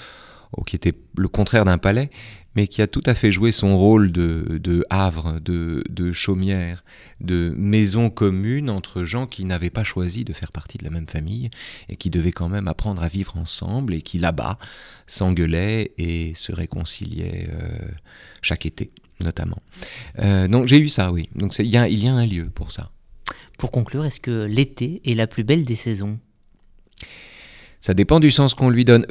oh, 0.54 0.64
qui 0.64 0.76
était 0.76 0.94
le 1.18 1.28
contraire 1.28 1.66
d'un 1.66 1.78
palais, 1.78 2.10
mais 2.56 2.68
qui 2.68 2.82
a 2.82 2.88
tout 2.88 3.04
à 3.06 3.16
fait 3.16 3.32
joué 3.32 3.52
son 3.52 3.78
rôle 3.78 4.12
de, 4.12 4.86
havre, 4.90 5.40
de, 5.40 5.84
de, 5.90 6.12
chaumière, 6.12 6.84
de 7.22 7.54
maison 7.58 8.10
commune 8.10 8.70
entre 8.70 9.04
gens 9.04 9.26
qui 9.26 9.46
n'avaient 9.46 9.70
pas 9.70 9.84
choisi 9.84 10.24
de 10.24 10.34
faire 10.34 10.52
partie 10.52 10.78
de 10.78 10.84
la 10.84 10.90
même 10.90 11.08
famille 11.08 11.50
et 11.90 11.96
qui 11.96 12.10
devaient 12.10 12.32
quand 12.32 12.50
même 12.50 12.68
apprendre 12.68 13.02
à 13.02 13.08
vivre 13.08 13.38
ensemble 13.38 13.94
et 13.94 14.02
qui 14.02 14.20
là-bas 14.20 14.58
s'engueulaient 15.08 15.92
et 15.98 16.34
se 16.36 16.52
réconciliaient 16.52 17.50
euh, 17.52 17.90
chaque 18.42 18.66
été 18.66 18.92
notamment. 19.20 19.62
Euh, 20.20 20.48
donc 20.48 20.68
j'ai 20.68 20.80
eu 20.80 20.90
ça, 20.90 21.12
oui. 21.12 21.30
Donc 21.36 21.58
y 21.60 21.78
a, 21.78 21.88
il 21.88 22.04
y 22.04 22.08
a 22.08 22.14
un 22.14 22.26
lieu 22.26 22.50
pour 22.54 22.72
ça. 22.72 22.92
Pour 23.58 23.72
conclure, 23.72 24.06
est-ce 24.06 24.20
que 24.20 24.46
l'été 24.46 25.02
est 25.06 25.16
la 25.16 25.28
plus 25.28 25.44
belle 25.44 25.66
des 25.66 25.76
saisons? 25.76 26.20
Ça 27.84 27.94
dépend 27.94 28.22
du 28.22 28.32
sens 28.32 28.54
qu'on 28.54 28.70
lui 28.70 28.86
donne. 28.86 29.06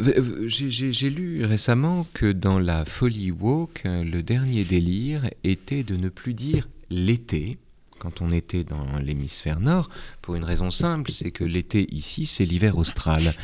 J'ai 0.47 1.11
lu 1.11 1.45
récemment 1.45 2.07
que 2.15 2.33
dans 2.33 2.59
la 2.59 2.87
Folie 2.87 3.31
Walk, 3.31 3.83
le 3.85 4.23
dernier 4.23 4.65
délire 4.65 5.29
était 5.45 5.83
de 5.83 5.95
ne 5.95 6.09
plus 6.09 6.33
dire 6.33 6.67
l'été 6.89 7.59
quand 7.99 8.23
on 8.23 8.33
était 8.33 8.65
dans 8.65 8.97
l'hémisphère 8.97 9.61
nord, 9.61 9.91
pour 10.23 10.37
une 10.37 10.43
raison 10.43 10.71
simple, 10.71 11.11
c'est 11.13 11.31
que 11.33 11.45
l'été 11.45 11.87
ici, 11.95 12.25
c'est 12.25 12.47
l'hiver 12.47 12.79
austral, 12.79 13.35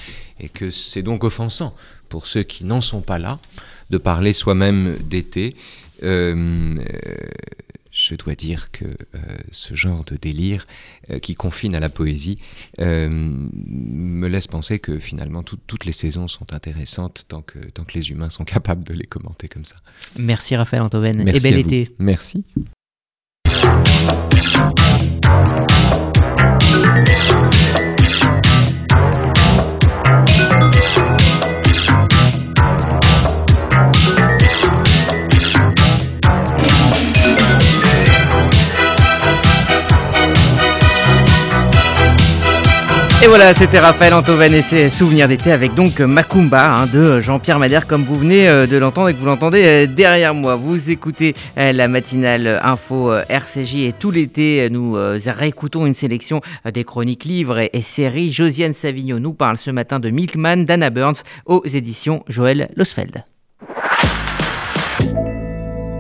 et 0.41 0.49
que 0.49 0.71
c'est 0.71 1.03
donc 1.03 1.25
offensant 1.25 1.77
pour 2.09 2.27
ceux 2.27 2.43
qui 2.43 2.65
n'en 2.65 2.81
sont 2.81 3.03
pas 3.03 3.19
là 3.19 3.39
de 3.91 3.99
parler 3.99 4.33
soi-même 4.33 4.97
d'été. 4.97 5.57
Euh, 6.03 6.75
je 8.09 8.15
dois 8.15 8.35
dire 8.35 8.71
que 8.71 8.85
euh, 8.85 9.19
ce 9.51 9.75
genre 9.75 10.05
de 10.05 10.17
délire 10.17 10.67
euh, 11.11 11.19
qui 11.19 11.35
confine 11.35 11.75
à 11.75 11.81
la 11.81 11.91
poésie 11.91 12.39
euh, 12.81 13.09
me 13.11 14.29
laisse 14.29 14.47
penser 14.47 14.79
que 14.79 14.99
finalement 14.99 15.43
toutes 15.43 15.85
les 15.85 15.93
saisons 15.93 16.29
sont 16.29 16.55
intéressantes 16.55 17.27
tant 17.29 17.43
que, 17.43 17.59
tant 17.59 17.85
que 17.85 17.93
les 17.95 18.11
humains 18.11 18.31
sont 18.31 18.45
capables 18.45 18.85
de 18.85 18.95
les 18.95 19.07
commenter 19.07 19.49
comme 19.49 19.65
ça. 19.65 19.77
Merci 20.19 20.57
Raphaël 20.57 20.83
Antoven 20.83 21.29
et 21.29 21.41
bel 21.41 21.59
été. 21.59 21.89
Merci. 21.99 22.45
Et 43.21 43.27
voilà, 43.27 43.53
c'était 43.53 43.81
Raphaël 43.81 44.15
Antoven 44.15 44.55
et 44.55 44.63
ses 44.63 44.91
souvenirs 44.91 45.27
d'été 45.27 45.51
avec 45.51 45.75
donc 45.75 45.99
Macumba 45.99 46.73
hein, 46.73 46.87
de 46.87 47.21
Jean-Pierre 47.21 47.59
Madère, 47.59 47.89
comme 47.89 48.05
vous 48.05 48.15
venez 48.15 48.49
euh, 48.49 48.69
de 48.69 48.77
l'entendre 48.77 49.09
et 49.09 49.13
que 49.13 49.19
vous 49.19 49.27
l'entendez 49.27 49.65
euh, 49.65 49.87
derrière 49.89 50.35
moi. 50.35 50.55
Vous 50.55 50.91
écoutez 50.91 51.35
euh, 51.59 51.73
la 51.73 51.89
matinale 51.89 52.61
info 52.63 53.13
RCJ 53.29 53.75
et 53.79 53.93
tout 53.93 54.13
l'été, 54.13 54.71
nous 54.71 54.93
réécoutons 54.93 55.85
une 55.85 55.95
sélection 55.95 56.41
des 56.73 56.85
chroniques 56.85 57.25
livres 57.25 57.59
et, 57.59 57.83
séries. 57.83 58.31
Josiane 58.31 58.73
Savigno 58.73 59.19
nous 59.19 59.33
parle 59.33 59.57
ce 59.57 59.73
matin 59.73 59.99
de 59.99 60.11
Milkman 60.11 60.65
d'Anna 60.65 60.91
Burns 60.91 61.23
aux 61.45 61.67
éditions 61.67 62.23
Joël 62.29 62.71
Losfeld. 62.77 63.25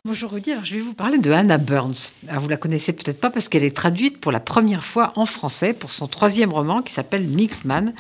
Bonjour 0.08 0.30
Rudy, 0.30 0.52
alors 0.52 0.64
je 0.64 0.74
vais 0.74 0.80
vous 0.80 0.94
parler 0.94 1.18
de 1.18 1.30
Hannah 1.30 1.58
Burns. 1.58 2.12
Alors 2.28 2.40
vous 2.40 2.48
la 2.48 2.56
connaissez 2.56 2.94
peut-être 2.94 3.20
pas 3.20 3.28
parce 3.28 3.46
qu'elle 3.50 3.62
est 3.62 3.76
traduite 3.76 4.18
pour 4.18 4.32
la 4.32 4.40
première 4.40 4.82
fois 4.82 5.12
en 5.16 5.26
français 5.26 5.74
pour 5.74 5.92
son 5.92 6.06
troisième 6.06 6.50
roman 6.50 6.80
qui 6.80 6.94
s'appelle 6.94 7.24
Milkman, 7.24 7.92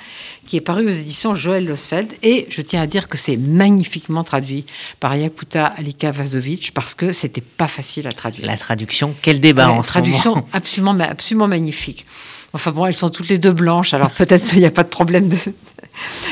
qui 0.46 0.56
est 0.56 0.62
paru 0.62 0.86
aux 0.86 0.90
éditions 0.90 1.34
Joël 1.34 1.66
Losfeld. 1.66 2.10
Et 2.22 2.46
je 2.48 2.62
tiens 2.62 2.80
à 2.80 2.86
dire 2.86 3.10
que 3.10 3.18
c'est 3.18 3.36
magnifiquement 3.36 4.24
traduit 4.24 4.64
par 5.00 5.14
Yakuta 5.16 5.66
Alika 5.66 6.10
Vazovic 6.10 6.72
parce 6.72 6.94
que 6.94 7.12
c'était 7.12 7.42
pas 7.42 7.68
facile 7.68 8.06
à 8.06 8.12
traduire. 8.12 8.46
La 8.46 8.56
traduction, 8.56 9.14
quel 9.20 9.38
débat 9.38 9.68
en 9.70 9.82
traduction 9.82 10.46
absolument, 10.54 10.96
absolument 10.98 11.46
magnifique. 11.46 12.06
Enfin 12.54 12.70
bon, 12.70 12.86
elles 12.86 12.96
sont 12.96 13.10
toutes 13.10 13.28
les 13.28 13.38
deux 13.38 13.52
blanches, 13.52 13.92
alors 13.92 14.10
peut-être 14.10 14.48
qu'il 14.48 14.60
n'y 14.60 14.64
a 14.64 14.70
pas 14.70 14.82
de 14.82 14.88
problème 14.88 15.28
de, 15.28 15.36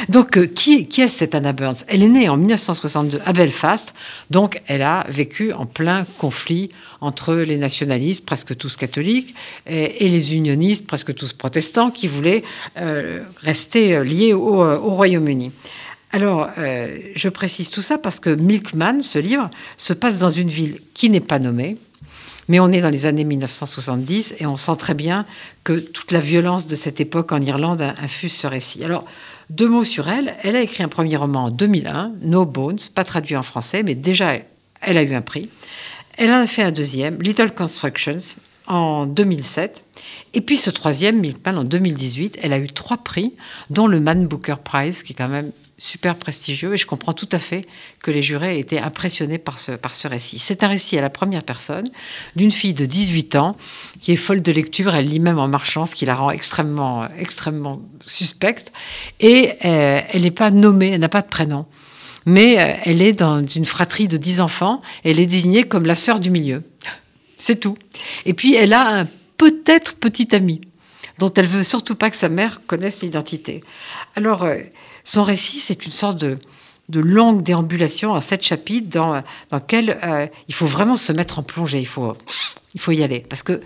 donc, 0.08 0.36
euh, 0.36 0.46
qui, 0.46 0.86
est 0.98 1.08
cette 1.08 1.34
Anna 1.34 1.52
Burns? 1.52 1.84
Elle 1.88 2.02
est 2.02 2.08
née 2.08 2.28
en 2.28 2.36
1962 2.36 3.20
à 3.24 3.32
Belfast, 3.32 3.94
donc 4.30 4.60
elle 4.66 4.82
a 4.82 5.06
vécu 5.08 5.52
en 5.52 5.66
plein 5.66 6.06
conflit 6.18 6.70
entre 7.00 7.34
les 7.34 7.56
nationalistes, 7.56 8.24
presque 8.24 8.56
tous 8.56 8.76
catholiques, 8.76 9.34
et, 9.66 10.08
les 10.08 10.34
unionistes, 10.34 10.86
presque 10.86 11.14
tous 11.14 11.32
protestants, 11.32 11.90
qui 11.90 12.06
voulaient 12.06 12.42
euh, 12.78 13.20
rester 13.42 14.02
liés 14.02 14.32
au, 14.32 14.62
euh, 14.62 14.78
Royaume-Uni. 14.78 15.52
Alors, 16.12 16.48
je 16.56 17.28
précise 17.28 17.68
tout 17.68 17.82
ça 17.82 17.98
parce 17.98 18.20
que 18.20 18.30
Milkman, 18.30 19.02
ce 19.02 19.18
livre, 19.18 19.50
se 19.76 19.92
passe 19.92 20.20
dans 20.20 20.30
une 20.30 20.48
ville 20.48 20.80
qui 20.94 21.10
n'est 21.10 21.20
pas 21.20 21.38
nommée, 21.38 21.76
mais 22.48 22.60
on 22.60 22.68
est 22.68 22.80
dans 22.80 22.90
les 22.90 23.06
années 23.06 23.24
1970 23.24 24.36
et 24.38 24.46
on 24.46 24.56
sent 24.56 24.76
très 24.78 24.94
bien 24.94 25.26
que 25.64 25.74
toute 25.74 26.12
la 26.12 26.20
violence 26.20 26.66
de 26.66 26.76
cette 26.76 27.00
époque 27.00 27.32
en 27.32 27.42
Irlande 27.42 27.82
infuse 28.00 28.32
ce 28.32 28.46
récit. 28.46 28.84
Alors, 28.84 29.04
deux 29.50 29.68
mots 29.68 29.84
sur 29.84 30.08
elle. 30.08 30.34
Elle 30.42 30.56
a 30.56 30.60
écrit 30.60 30.82
un 30.82 30.88
premier 30.88 31.16
roman 31.16 31.44
en 31.44 31.50
2001, 31.50 32.12
No 32.22 32.44
Bones, 32.44 32.78
pas 32.94 33.04
traduit 33.04 33.36
en 33.36 33.42
français, 33.42 33.82
mais 33.82 33.94
déjà 33.94 34.38
elle 34.80 34.98
a 34.98 35.02
eu 35.02 35.14
un 35.14 35.22
prix. 35.22 35.50
Elle 36.16 36.30
en 36.30 36.40
a 36.40 36.46
fait 36.46 36.62
un 36.62 36.72
deuxième, 36.72 37.20
Little 37.20 37.52
Constructions, 37.52 38.16
en 38.66 39.06
2007. 39.06 39.84
Et 40.34 40.40
puis 40.40 40.56
ce 40.56 40.70
troisième, 40.70 41.18
Milkman, 41.18 41.58
en 41.58 41.64
2018, 41.64 42.38
elle 42.42 42.52
a 42.52 42.58
eu 42.58 42.68
trois 42.68 42.98
prix, 42.98 43.34
dont 43.70 43.86
le 43.86 44.00
Man 44.00 44.26
Booker 44.26 44.56
Prize, 44.62 45.02
qui 45.02 45.12
est 45.12 45.16
quand 45.16 45.28
même 45.28 45.52
super 45.78 46.16
prestigieux 46.16 46.74
et 46.74 46.76
je 46.76 46.86
comprends 46.86 47.12
tout 47.12 47.28
à 47.32 47.38
fait 47.38 47.66
que 48.02 48.10
les 48.10 48.22
jurés 48.22 48.58
étaient 48.58 48.78
impressionnés 48.78 49.38
par 49.38 49.58
ce, 49.58 49.72
par 49.72 49.94
ce 49.94 50.08
récit. 50.08 50.38
C'est 50.38 50.62
un 50.62 50.68
récit 50.68 50.96
à 50.96 51.02
la 51.02 51.10
première 51.10 51.42
personne 51.42 51.88
d'une 52.34 52.50
fille 52.50 52.74
de 52.74 52.86
18 52.86 53.36
ans 53.36 53.56
qui 54.00 54.12
est 54.12 54.16
folle 54.16 54.40
de 54.40 54.52
lecture, 54.52 54.94
elle 54.94 55.06
lit 55.06 55.20
même 55.20 55.38
en 55.38 55.48
marchant, 55.48 55.84
ce 55.84 55.94
qui 55.94 56.06
la 56.06 56.14
rend 56.14 56.30
extrêmement, 56.30 57.06
extrêmement 57.18 57.82
suspecte 58.06 58.72
et 59.20 59.52
euh, 59.64 60.00
elle 60.08 60.22
n'est 60.22 60.30
pas 60.30 60.50
nommée, 60.50 60.90
elle 60.90 61.00
n'a 61.00 61.08
pas 61.08 61.22
de 61.22 61.28
prénom. 61.28 61.66
Mais 62.24 62.58
euh, 62.58 62.76
elle 62.84 63.02
est 63.02 63.12
dans 63.12 63.44
une 63.46 63.66
fratrie 63.66 64.08
de 64.08 64.16
10 64.16 64.40
enfants, 64.40 64.80
elle 65.04 65.20
est 65.20 65.26
désignée 65.26 65.64
comme 65.64 65.84
la 65.84 65.94
sœur 65.94 66.20
du 66.20 66.30
milieu. 66.30 66.62
C'est 67.36 67.60
tout. 67.60 67.76
Et 68.24 68.32
puis 68.32 68.54
elle 68.54 68.72
a 68.72 69.00
un 69.00 69.08
peut-être 69.36 69.96
petit 69.96 70.34
ami 70.34 70.60
dont 71.18 71.32
elle 71.32 71.46
veut 71.46 71.62
surtout 71.62 71.94
pas 71.94 72.10
que 72.10 72.16
sa 72.16 72.28
mère 72.28 72.60
connaisse 72.66 73.02
l'identité. 73.02 73.60
Alors, 74.16 74.44
euh, 74.44 74.58
son 75.06 75.22
récit, 75.22 75.60
c'est 75.60 75.86
une 75.86 75.92
sorte 75.92 76.18
de, 76.18 76.36
longue 76.92 77.42
déambulation 77.42 78.12
en 78.12 78.20
sept 78.20 78.42
chapitres 78.42 78.88
dans, 78.88 79.22
dans 79.50 79.56
lequel 79.56 79.98
euh, 80.02 80.26
il 80.48 80.54
faut 80.54 80.66
vraiment 80.66 80.96
se 80.96 81.12
mettre 81.12 81.38
en 81.38 81.42
plongée. 81.42 81.78
Il 81.78 81.86
faut, 81.86 82.16
il 82.74 82.80
faut 82.80 82.92
y 82.92 83.02
aller. 83.02 83.20
Parce 83.20 83.44
que 83.44 83.62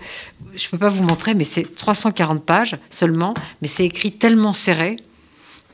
je 0.55 0.65
ne 0.67 0.69
peux 0.69 0.77
pas 0.77 0.89
vous 0.89 1.03
montrer, 1.03 1.33
mais 1.33 1.43
c'est 1.43 1.75
340 1.75 2.45
pages 2.45 2.77
seulement, 2.89 3.33
mais 3.61 3.67
c'est 3.67 3.85
écrit 3.85 4.11
tellement 4.11 4.53
serré 4.53 4.97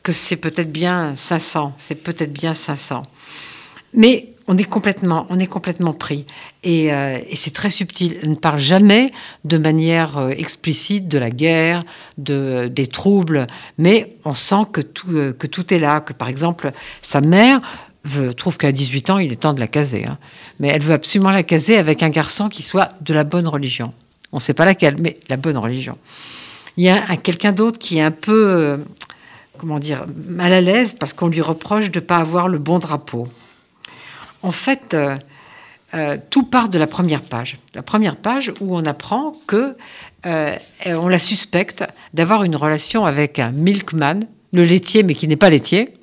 que 0.02 0.12
c'est 0.12 0.36
peut-être 0.36 0.72
bien 0.72 1.14
500. 1.14 1.74
C'est 1.76 1.96
peut-être 1.96 2.32
bien 2.32 2.54
500. 2.54 3.02
Mais 3.92 4.32
on 4.48 4.56
est 4.56 4.64
complètement, 4.64 5.26
on 5.28 5.38
est 5.38 5.46
complètement 5.46 5.92
pris. 5.92 6.26
Et, 6.64 6.92
euh, 6.92 7.18
c'est 7.34 7.52
très 7.52 7.70
subtil. 7.70 8.18
Elle 8.22 8.30
ne 8.30 8.34
parle 8.34 8.58
jamais 8.58 9.10
de 9.44 9.58
manière 9.58 10.16
euh, 10.16 10.30
explicite 10.30 11.06
de 11.06 11.18
la 11.18 11.30
guerre, 11.30 11.82
de, 12.16 12.68
des 12.74 12.86
troubles, 12.86 13.46
mais 13.76 14.16
on 14.24 14.34
sent 14.34 14.64
que 14.72 14.80
tout, 14.80 15.10
euh, 15.12 15.32
que 15.34 15.46
tout 15.46 15.72
est 15.72 15.78
là. 15.78 16.00
Que 16.00 16.14
par 16.14 16.28
exemple, 16.28 16.72
sa 17.02 17.20
mère 17.20 17.60
trouve 18.38 18.56
qu'à 18.56 18.72
18 18.72 19.10
ans, 19.10 19.18
il 19.18 19.32
est 19.32 19.36
temps 19.36 19.52
de 19.52 19.60
la 19.60 19.66
caser. 19.66 20.06
Hein. 20.06 20.16
Mais 20.60 20.68
elle 20.68 20.80
veut 20.80 20.94
absolument 20.94 21.30
la 21.30 21.42
caser 21.42 21.76
avec 21.76 22.02
un 22.02 22.08
garçon 22.08 22.48
qui 22.48 22.62
soit 22.62 22.88
de 23.02 23.12
la 23.12 23.24
bonne 23.24 23.46
religion. 23.46 23.92
On 24.32 24.38
ne 24.38 24.40
sait 24.40 24.54
pas 24.54 24.64
laquelle, 24.64 24.96
mais 24.98 25.18
la 25.28 25.36
bonne 25.36 25.58
religion. 25.58 25.98
Il 26.78 26.84
y 26.84 26.88
a 26.88 27.16
quelqu'un 27.18 27.52
d'autre 27.52 27.78
qui 27.78 27.98
est 27.98 28.02
un 28.02 28.10
peu, 28.10 28.78
comment 29.58 29.78
dire, 29.78 30.06
mal 30.26 30.54
à 30.54 30.62
l'aise 30.62 30.94
parce 30.98 31.12
qu'on 31.12 31.26
lui 31.26 31.42
reproche 31.42 31.90
de 31.90 32.00
ne 32.00 32.04
pas 32.04 32.16
avoir 32.16 32.48
le 32.48 32.58
bon 32.58 32.78
drapeau 32.78 33.28
en 34.42 34.52
fait, 34.52 34.94
euh, 34.94 35.16
euh, 35.94 36.16
tout 36.30 36.44
part 36.44 36.68
de 36.68 36.78
la 36.78 36.86
première 36.86 37.22
page. 37.22 37.58
La 37.74 37.82
première 37.82 38.16
page 38.16 38.52
où 38.60 38.76
on 38.76 38.84
apprend 38.84 39.34
que 39.46 39.76
euh, 40.26 40.56
on 40.86 41.08
la 41.08 41.18
suspecte 41.18 41.84
d'avoir 42.14 42.44
une 42.44 42.56
relation 42.56 43.06
avec 43.06 43.38
un 43.38 43.50
milkman, 43.50 44.20
le 44.52 44.64
laitier, 44.64 45.02
mais 45.02 45.14
qui 45.14 45.28
n'est 45.28 45.36
pas 45.36 45.50
laitier, 45.50 45.94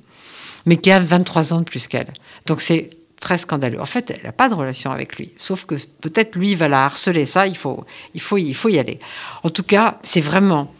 mais 0.64 0.76
qui 0.76 0.90
a 0.90 0.98
23 0.98 1.52
ans 1.52 1.60
de 1.60 1.64
plus 1.64 1.86
qu'elle. 1.86 2.12
Donc 2.46 2.60
c'est 2.60 2.90
très 3.20 3.38
scandaleux. 3.38 3.80
En 3.80 3.86
fait, 3.86 4.10
elle 4.10 4.24
n'a 4.24 4.32
pas 4.32 4.48
de 4.48 4.54
relation 4.54 4.90
avec 4.90 5.16
lui, 5.16 5.32
sauf 5.36 5.64
que 5.64 5.74
peut-être 6.00 6.36
lui 6.36 6.54
va 6.54 6.68
la 6.68 6.84
harceler. 6.84 7.26
Ça, 7.26 7.46
il 7.46 7.56
faut, 7.56 7.84
il 8.14 8.20
faut, 8.20 8.38
il 8.38 8.54
faut 8.54 8.68
y 8.68 8.78
aller. 8.78 8.98
En 9.42 9.50
tout 9.50 9.62
cas, 9.62 9.98
c'est 10.02 10.20
vraiment 10.20 10.72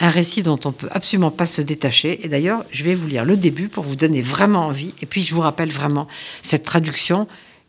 un 0.00 0.10
récit 0.10 0.42
dont 0.42 0.58
on 0.64 0.72
peut 0.72 0.88
absolument 0.92 1.30
pas 1.30 1.46
se 1.46 1.60
détacher. 1.60 2.24
Et 2.24 2.28
d'ailleurs, 2.28 2.64
je 2.70 2.84
vais 2.84 2.94
vous 2.94 3.08
lire 3.08 3.24
le 3.24 3.36
début 3.36 3.68
pour 3.68 3.84
vous 3.84 3.96
donner 3.96 4.20
vraiment 4.20 4.66
envie. 4.66 4.94
Et 5.02 5.06
puis, 5.06 5.24
je 5.24 5.34
vous 5.34 5.40
rappelle 5.40 5.70
vraiment 5.70 6.06
cette 6.42 6.62
traduction 6.62 7.26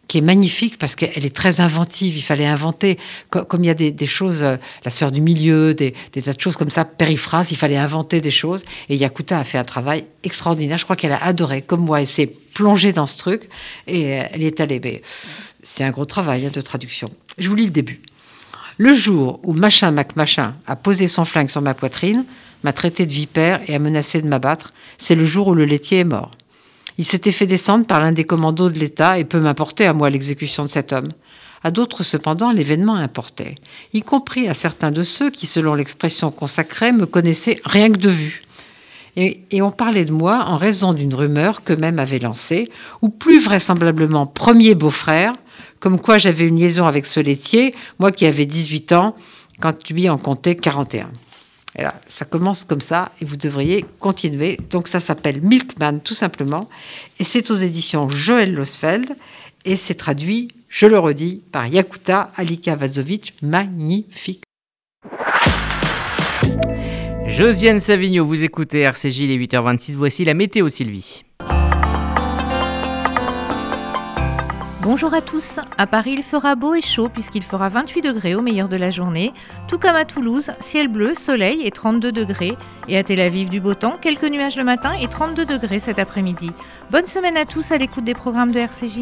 qui 0.09 0.17
est 0.17 0.21
magnifique 0.21 0.77
parce 0.79 0.95
qu'elle 0.95 1.25
est 1.25 1.35
très 1.35 1.61
inventive. 1.61 2.17
Il 2.17 2.21
fallait 2.21 2.47
inventer, 2.47 2.97
comme, 3.29 3.63
il 3.63 3.67
y 3.67 3.69
a 3.69 3.73
des, 3.75 4.07
choses, 4.07 4.41
euh, 4.43 4.57
la 4.83 4.91
sœur 4.91 5.11
du 5.11 5.21
milieu, 5.21 5.73
des, 5.73 5.93
tas 6.11 6.33
de 6.33 6.39
choses 6.39 6.57
comme 6.57 6.71
ça, 6.71 6.83
périphrases, 6.83 7.51
il 7.51 7.57
fallait 7.57 7.77
inventer 7.77 8.19
des 8.19 8.31
choses. 8.31 8.65
Et 8.89 8.95
Yakuta 8.95 9.39
a 9.39 9.43
fait 9.43 9.59
un 9.59 9.63
travail 9.63 10.05
extraordinaire. 10.23 10.79
Je 10.79 10.83
crois 10.83 10.95
qu'elle 10.95 11.11
a 11.11 11.23
adoré, 11.23 11.61
comme 11.61 11.81
moi, 11.81 12.01
elle 12.01 12.07
s'est 12.07 12.33
plongée 12.55 12.91
dans 12.91 13.05
ce 13.05 13.17
truc 13.17 13.49
et 13.87 14.19
euh, 14.19 14.23
elle 14.31 14.41
y 14.41 14.45
est 14.47 14.59
allée. 14.59 14.81
Mais 14.83 15.01
c'est 15.05 15.83
un 15.83 15.91
gros 15.91 16.05
travail 16.05 16.45
hein, 16.45 16.51
de 16.53 16.61
traduction. 16.61 17.09
Je 17.37 17.47
vous 17.47 17.55
lis 17.55 17.65
le 17.65 17.71
début. 17.71 18.01
Le 18.81 18.93
jour 18.93 19.41
où 19.43 19.51
Machin 19.51 19.91
Mac 19.91 20.15
Machin 20.15 20.55
a 20.65 20.77
posé 20.77 21.07
son 21.07 21.25
flingue 21.25 21.49
sur 21.49 21.61
ma 21.61 21.73
poitrine, 21.73 22.23
m'a 22.63 22.71
traité 22.71 23.05
de 23.05 23.11
vipère 23.11 23.59
et 23.67 23.75
a 23.75 23.79
menacé 23.79 24.21
de 24.21 24.27
m'abattre, 24.29 24.71
c'est 24.97 25.15
le 25.15 25.25
jour 25.25 25.49
où 25.49 25.53
le 25.53 25.65
laitier 25.65 25.99
est 25.99 26.05
mort. 26.05 26.31
Il 26.97 27.03
s'était 27.03 27.33
fait 27.33 27.45
descendre 27.45 27.85
par 27.85 27.99
l'un 27.99 28.13
des 28.13 28.23
commandos 28.23 28.69
de 28.69 28.79
l'État 28.79 29.19
et 29.19 29.25
peut 29.25 29.41
m'importer 29.41 29.85
à 29.85 29.91
moi 29.91 30.09
l'exécution 30.09 30.63
de 30.63 30.69
cet 30.69 30.93
homme. 30.93 31.09
À 31.61 31.71
d'autres, 31.71 32.03
cependant, 32.03 32.51
l'événement 32.51 32.95
importait, 32.95 33.55
y 33.91 34.01
compris 34.01 34.47
à 34.47 34.53
certains 34.53 34.91
de 34.91 35.03
ceux 35.03 35.29
qui, 35.29 35.45
selon 35.45 35.75
l'expression 35.75 36.31
consacrée, 36.31 36.93
me 36.93 37.05
connaissaient 37.05 37.59
rien 37.65 37.91
que 37.91 37.97
de 37.97 38.07
vue. 38.07 38.43
Et, 39.17 39.41
et 39.51 39.61
on 39.61 39.71
parlait 39.71 40.05
de 40.05 40.13
moi 40.13 40.45
en 40.47 40.55
raison 40.55 40.93
d'une 40.93 41.13
rumeur 41.13 41.65
qu'eux-mêmes 41.65 41.99
avaient 41.99 42.19
lancée, 42.19 42.69
ou 43.01 43.09
plus 43.09 43.41
vraisemblablement 43.41 44.25
premier 44.25 44.73
beau-frère, 44.73 45.33
comme 45.79 45.99
quoi 45.99 46.17
j'avais 46.17 46.47
une 46.47 46.59
liaison 46.59 46.85
avec 46.85 47.05
ce 47.05 47.19
laitier, 47.19 47.73
moi 47.99 48.11
qui 48.11 48.25
avais 48.25 48.45
18 48.45 48.91
ans, 48.93 49.15
quand 49.59 49.89
lui 49.89 50.09
en 50.09 50.17
comptait 50.17 50.55
41. 50.55 51.11
Et 51.77 51.83
là, 51.83 51.93
ça 52.07 52.25
commence 52.25 52.63
comme 52.63 52.81
ça 52.81 53.11
et 53.21 53.25
vous 53.25 53.37
devriez 53.37 53.85
continuer. 53.99 54.59
Donc 54.69 54.87
ça 54.87 54.99
s'appelle 54.99 55.41
Milkman 55.41 55.99
tout 55.99 56.13
simplement 56.13 56.67
et 57.19 57.23
c'est 57.23 57.51
aux 57.51 57.55
éditions 57.55 58.09
Joël 58.09 58.53
Losfeld 58.53 59.15
et 59.65 59.75
c'est 59.75 59.95
traduit, 59.95 60.49
je 60.67 60.87
le 60.87 60.97
redis, 60.97 61.41
par 61.51 61.67
Yakuta 61.67 62.31
Alika 62.35 62.75
Vazovic. 62.75 63.35
Magnifique. 63.41 64.43
Josiane 67.27 67.79
Savigno, 67.79 68.25
vous 68.25 68.43
écoutez 68.43 68.79
RCJ, 68.79 69.19
les 69.19 69.37
8h26. 69.37 69.93
Voici 69.93 70.25
la 70.25 70.33
météo, 70.33 70.69
Sylvie. 70.69 71.23
Bonjour 74.91 75.13
à 75.13 75.21
tous. 75.21 75.60
À 75.78 75.86
Paris, 75.86 76.15
il 76.17 76.23
fera 76.23 76.56
beau 76.56 76.73
et 76.73 76.82
chaud 76.82 77.10
puisqu'il 77.10 77.43
fera 77.43 77.69
28 77.69 78.02
degrés 78.02 78.34
au 78.34 78.41
meilleur 78.41 78.67
de 78.67 78.75
la 78.75 78.89
journée. 78.89 79.34
Tout 79.67 79.78
comme 79.78 79.95
à 79.95 80.04
Toulouse, 80.04 80.49
ciel 80.60 80.88
bleu, 80.88 81.13
soleil 81.13 81.62
et 81.63 81.69
32 81.69 82.12
degrés. 82.12 82.58
Et 82.88 82.97
à 82.97 83.04
Tel 83.04 83.19
Aviv, 83.19 83.49
du 83.52 83.60
beau 83.60 83.75
temps, 83.75 83.97
quelques 84.02 84.23
nuages 84.23 84.58
le 84.58 84.63
matin 84.63 84.93
et 84.99 85.08
32 85.08 85.45
degrés 85.45 85.80
cet 85.80 85.99
après-midi. 85.99 86.49
Bonne 86.89 87.06
semaine 87.06 87.38
à 87.38 87.45
tous 87.45 87.71
à 87.71 87.78
l'écoute 87.78 88.04
des 88.04 88.15
programmes 88.15 88.52
de 88.52 88.58
RCJ. 88.58 89.02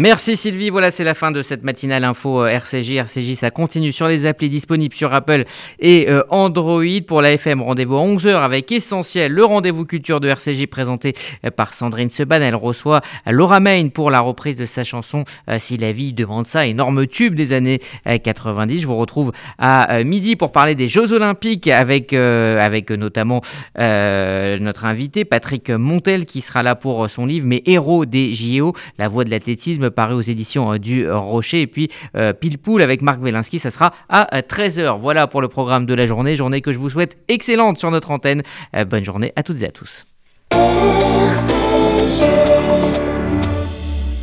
Merci 0.00 0.36
Sylvie, 0.36 0.70
voilà 0.70 0.92
c'est 0.92 1.02
la 1.02 1.12
fin 1.12 1.32
de 1.32 1.42
cette 1.42 1.64
matinale 1.64 2.04
info 2.04 2.44
euh, 2.44 2.46
RCJ. 2.46 2.98
RCJ 2.98 3.34
ça 3.34 3.50
continue 3.50 3.90
sur 3.90 4.06
les 4.06 4.26
applis 4.26 4.48
disponibles 4.48 4.94
sur 4.94 5.12
Apple 5.12 5.44
et 5.80 6.08
euh, 6.08 6.22
Android. 6.28 6.84
Pour 7.04 7.20
la 7.20 7.32
FM, 7.32 7.60
rendez-vous 7.60 7.96
à 7.96 8.02
11h 8.02 8.36
avec 8.36 8.70
Essentiel, 8.70 9.32
le 9.32 9.44
rendez-vous 9.44 9.84
culture 9.84 10.20
de 10.20 10.28
RCJ 10.28 10.66
présenté 10.66 11.16
euh, 11.44 11.50
par 11.50 11.74
Sandrine 11.74 12.10
Seban. 12.10 12.40
Elle 12.40 12.54
reçoit 12.54 13.00
Laura 13.26 13.58
Main 13.58 13.88
pour 13.88 14.12
la 14.12 14.20
reprise 14.20 14.54
de 14.54 14.66
sa 14.66 14.84
chanson 14.84 15.24
Si 15.58 15.76
la 15.76 15.90
vie 15.90 16.12
demande 16.12 16.46
ça, 16.46 16.64
énorme 16.64 17.08
tube 17.08 17.34
des 17.34 17.52
années 17.52 17.80
90. 18.04 18.78
Je 18.78 18.86
vous 18.86 18.96
retrouve 18.96 19.32
à 19.58 20.04
midi 20.04 20.36
pour 20.36 20.52
parler 20.52 20.76
des 20.76 20.86
Jeux 20.86 21.12
Olympiques 21.12 21.66
avec, 21.66 22.12
notamment 22.12 23.40
notre 23.76 24.84
invité 24.84 25.24
Patrick 25.24 25.70
Montel 25.70 26.24
qui 26.24 26.40
sera 26.40 26.62
là 26.62 26.76
pour 26.76 27.10
son 27.10 27.26
livre 27.26 27.48
Mes 27.48 27.64
héros 27.66 28.06
des 28.06 28.32
JO, 28.32 28.74
la 28.96 29.08
voix 29.08 29.24
de 29.24 29.30
l'athlétisme 29.30 29.87
paru 29.90 30.14
aux 30.14 30.22
éditions 30.22 30.72
euh, 30.74 30.78
du 30.78 31.10
Rocher. 31.10 31.62
Et 31.62 31.66
puis 31.66 31.90
euh, 32.16 32.32
Pile 32.32 32.58
Poule 32.58 32.82
avec 32.82 33.02
Marc 33.02 33.20
Velinski, 33.20 33.58
ça 33.58 33.70
sera 33.70 33.92
à 34.08 34.40
13h. 34.40 34.80
Euh, 34.80 34.92
voilà 34.92 35.26
pour 35.26 35.40
le 35.40 35.48
programme 35.48 35.86
de 35.86 35.94
la 35.94 36.06
journée. 36.06 36.36
Journée 36.36 36.60
que 36.60 36.72
je 36.72 36.78
vous 36.78 36.90
souhaite 36.90 37.18
excellente 37.28 37.78
sur 37.78 37.90
notre 37.90 38.10
antenne. 38.10 38.42
bonne 38.88 39.04
journée 39.04 39.32
à 39.36 39.42
toutes 39.42 39.62
et 39.62 39.66
à 39.66 39.70
tous. 39.70 40.06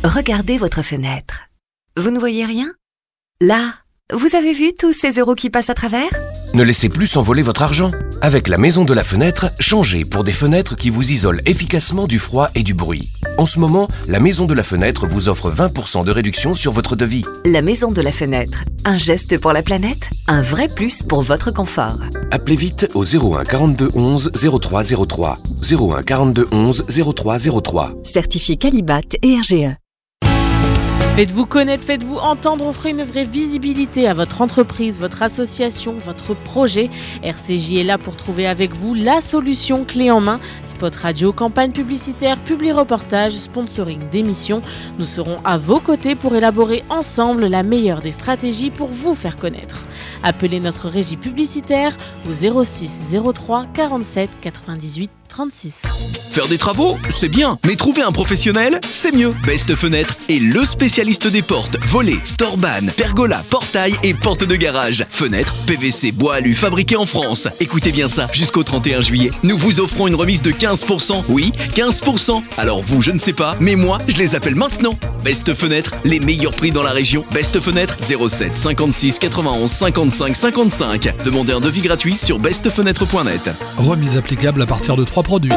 Regardez 0.04 0.58
votre 0.58 0.82
fenêtre. 0.82 1.46
Vous 1.96 2.10
ne 2.10 2.18
voyez 2.18 2.44
rien? 2.44 2.72
Là, 3.40 3.74
vous 4.12 4.34
avez 4.34 4.52
vu 4.52 4.72
tous 4.78 4.92
ces 4.92 5.18
euros 5.18 5.34
qui 5.34 5.50
passent 5.50 5.70
à 5.70 5.74
travers? 5.74 6.10
Ne 6.54 6.62
laissez 6.62 6.88
plus 6.88 7.06
s'envoler 7.06 7.42
votre 7.42 7.62
argent. 7.62 7.90
Avec 8.22 8.48
la 8.48 8.56
maison 8.56 8.84
de 8.84 8.94
la 8.94 9.04
fenêtre, 9.04 9.50
changez 9.60 10.04
pour 10.04 10.24
des 10.24 10.32
fenêtres 10.32 10.76
qui 10.76 10.90
vous 10.90 11.10
isolent 11.10 11.42
efficacement 11.44 12.06
du 12.06 12.18
froid 12.18 12.48
et 12.54 12.62
du 12.62 12.72
bruit. 12.72 13.10
En 13.38 13.46
ce 13.46 13.58
moment, 13.58 13.88
la 14.08 14.18
maison 14.18 14.46
de 14.46 14.54
la 14.54 14.62
fenêtre 14.62 15.06
vous 15.06 15.28
offre 15.28 15.50
20% 15.50 16.04
de 16.04 16.10
réduction 16.10 16.54
sur 16.54 16.72
votre 16.72 16.96
devis. 16.96 17.24
La 17.44 17.60
maison 17.60 17.92
de 17.92 18.00
la 18.00 18.12
fenêtre, 18.12 18.64
un 18.84 18.96
geste 18.96 19.38
pour 19.38 19.52
la 19.52 19.62
planète, 19.62 20.10
un 20.26 20.40
vrai 20.40 20.68
plus 20.68 21.02
pour 21.02 21.20
votre 21.22 21.50
confort. 21.50 21.98
Appelez 22.30 22.56
vite 22.56 22.88
au 22.94 23.04
01 23.04 23.44
42 23.44 23.90
11 23.94 24.32
0303. 24.34 25.38
01 25.70 26.02
42 26.02 26.48
11 26.50 26.84
0303. 26.88 27.92
Certifié 28.02 28.56
Calibat 28.56 29.00
et 29.22 29.38
RGE. 29.38 29.76
Faites-vous 31.16 31.46
connaître, 31.46 31.82
faites-vous 31.82 32.18
entendre, 32.18 32.66
offrez 32.66 32.90
une 32.90 33.02
vraie 33.02 33.24
visibilité 33.24 34.06
à 34.06 34.12
votre 34.12 34.42
entreprise, 34.42 35.00
votre 35.00 35.22
association, 35.22 35.94
votre 35.96 36.34
projet. 36.34 36.90
RCJ 37.22 37.76
est 37.76 37.84
là 37.84 37.96
pour 37.96 38.16
trouver 38.16 38.46
avec 38.46 38.74
vous 38.74 38.92
la 38.92 39.22
solution 39.22 39.86
clé 39.86 40.10
en 40.10 40.20
main. 40.20 40.40
Spot 40.66 40.94
radio, 40.94 41.32
campagne 41.32 41.72
publicitaire, 41.72 42.36
publi 42.40 42.70
reportage, 42.70 43.32
sponsoring 43.32 44.10
d'émissions. 44.10 44.60
Nous 44.98 45.06
serons 45.06 45.38
à 45.42 45.56
vos 45.56 45.80
côtés 45.80 46.16
pour 46.16 46.36
élaborer 46.36 46.84
ensemble 46.90 47.46
la 47.46 47.62
meilleure 47.62 48.02
des 48.02 48.10
stratégies 48.10 48.68
pour 48.68 48.88
vous 48.88 49.14
faire 49.14 49.36
connaître. 49.36 49.78
Appelez 50.22 50.60
notre 50.60 50.88
régie 50.88 51.16
publicitaire 51.16 51.96
au 52.28 52.64
06 52.64 53.16
03 53.34 53.66
47 53.74 54.30
98 54.40 55.10
Faire 56.30 56.48
des 56.48 56.56
travaux, 56.56 56.96
c'est 57.10 57.28
bien, 57.28 57.58
mais 57.66 57.76
trouver 57.76 58.00
un 58.00 58.10
professionnel, 58.10 58.80
c'est 58.90 59.14
mieux. 59.14 59.34
Best 59.44 59.74
Fenêtre 59.74 60.16
est 60.30 60.38
le 60.38 60.64
spécialiste 60.64 61.26
des 61.26 61.42
portes, 61.42 61.76
volets, 61.88 62.20
storban, 62.22 62.86
pergola, 62.96 63.44
portail 63.50 63.94
et 64.02 64.14
portes 64.14 64.44
de 64.44 64.56
garage. 64.56 65.04
Fenêtres, 65.10 65.54
PVC, 65.66 66.12
bois 66.12 66.36
alu 66.36 66.54
fabriqués 66.54 66.96
en 66.96 67.04
France. 67.04 67.48
Écoutez 67.60 67.92
bien 67.92 68.08
ça, 68.08 68.28
jusqu'au 68.32 68.62
31 68.62 69.02
juillet, 69.02 69.30
nous 69.42 69.58
vous 69.58 69.78
offrons 69.78 70.06
une 70.06 70.14
remise 70.14 70.40
de 70.40 70.52
15%. 70.52 71.24
Oui, 71.28 71.52
15%. 71.74 72.42
Alors 72.56 72.80
vous, 72.80 73.02
je 73.02 73.10
ne 73.10 73.18
sais 73.18 73.34
pas, 73.34 73.54
mais 73.60 73.76
moi, 73.76 73.98
je 74.08 74.16
les 74.16 74.34
appelle 74.34 74.54
maintenant. 74.54 74.98
Best 75.22 75.52
Fenêtre, 75.54 75.90
les 76.04 76.20
meilleurs 76.20 76.54
prix 76.54 76.72
dans 76.72 76.82
la 76.82 76.92
région. 76.92 77.26
Best 77.32 77.60
Fenêtre 77.60 77.98
07 78.00 78.56
56 78.56 79.18
91 79.18 79.70
55 80.10 80.36
55. 80.36 81.24
Demandez 81.24 81.52
un 81.52 81.60
devis 81.60 81.80
gratuit 81.80 82.16
sur 82.16 82.38
bestfenêtre.net. 82.38 83.50
Remise 83.76 84.16
applicable 84.16 84.62
à 84.62 84.66
partir 84.66 84.96
de 84.96 85.04
3 85.04 85.22
produits. 85.22 85.52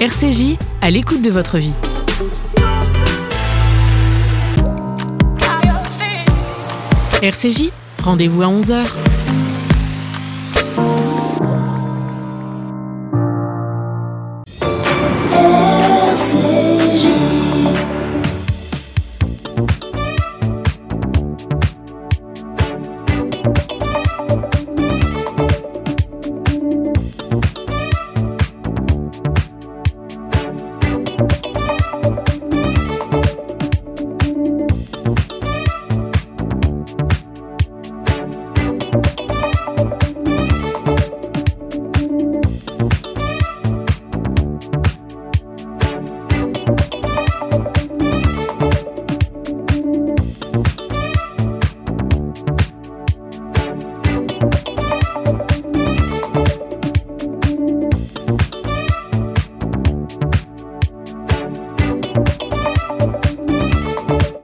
RCJ, 0.00 0.56
à 0.80 0.90
l'écoute 0.90 1.22
de 1.22 1.30
votre 1.30 1.58
vie. 1.58 1.74
RCJ, 7.22 7.70
rendez-vous 8.02 8.42
à 8.42 8.46
11h. 8.46 8.86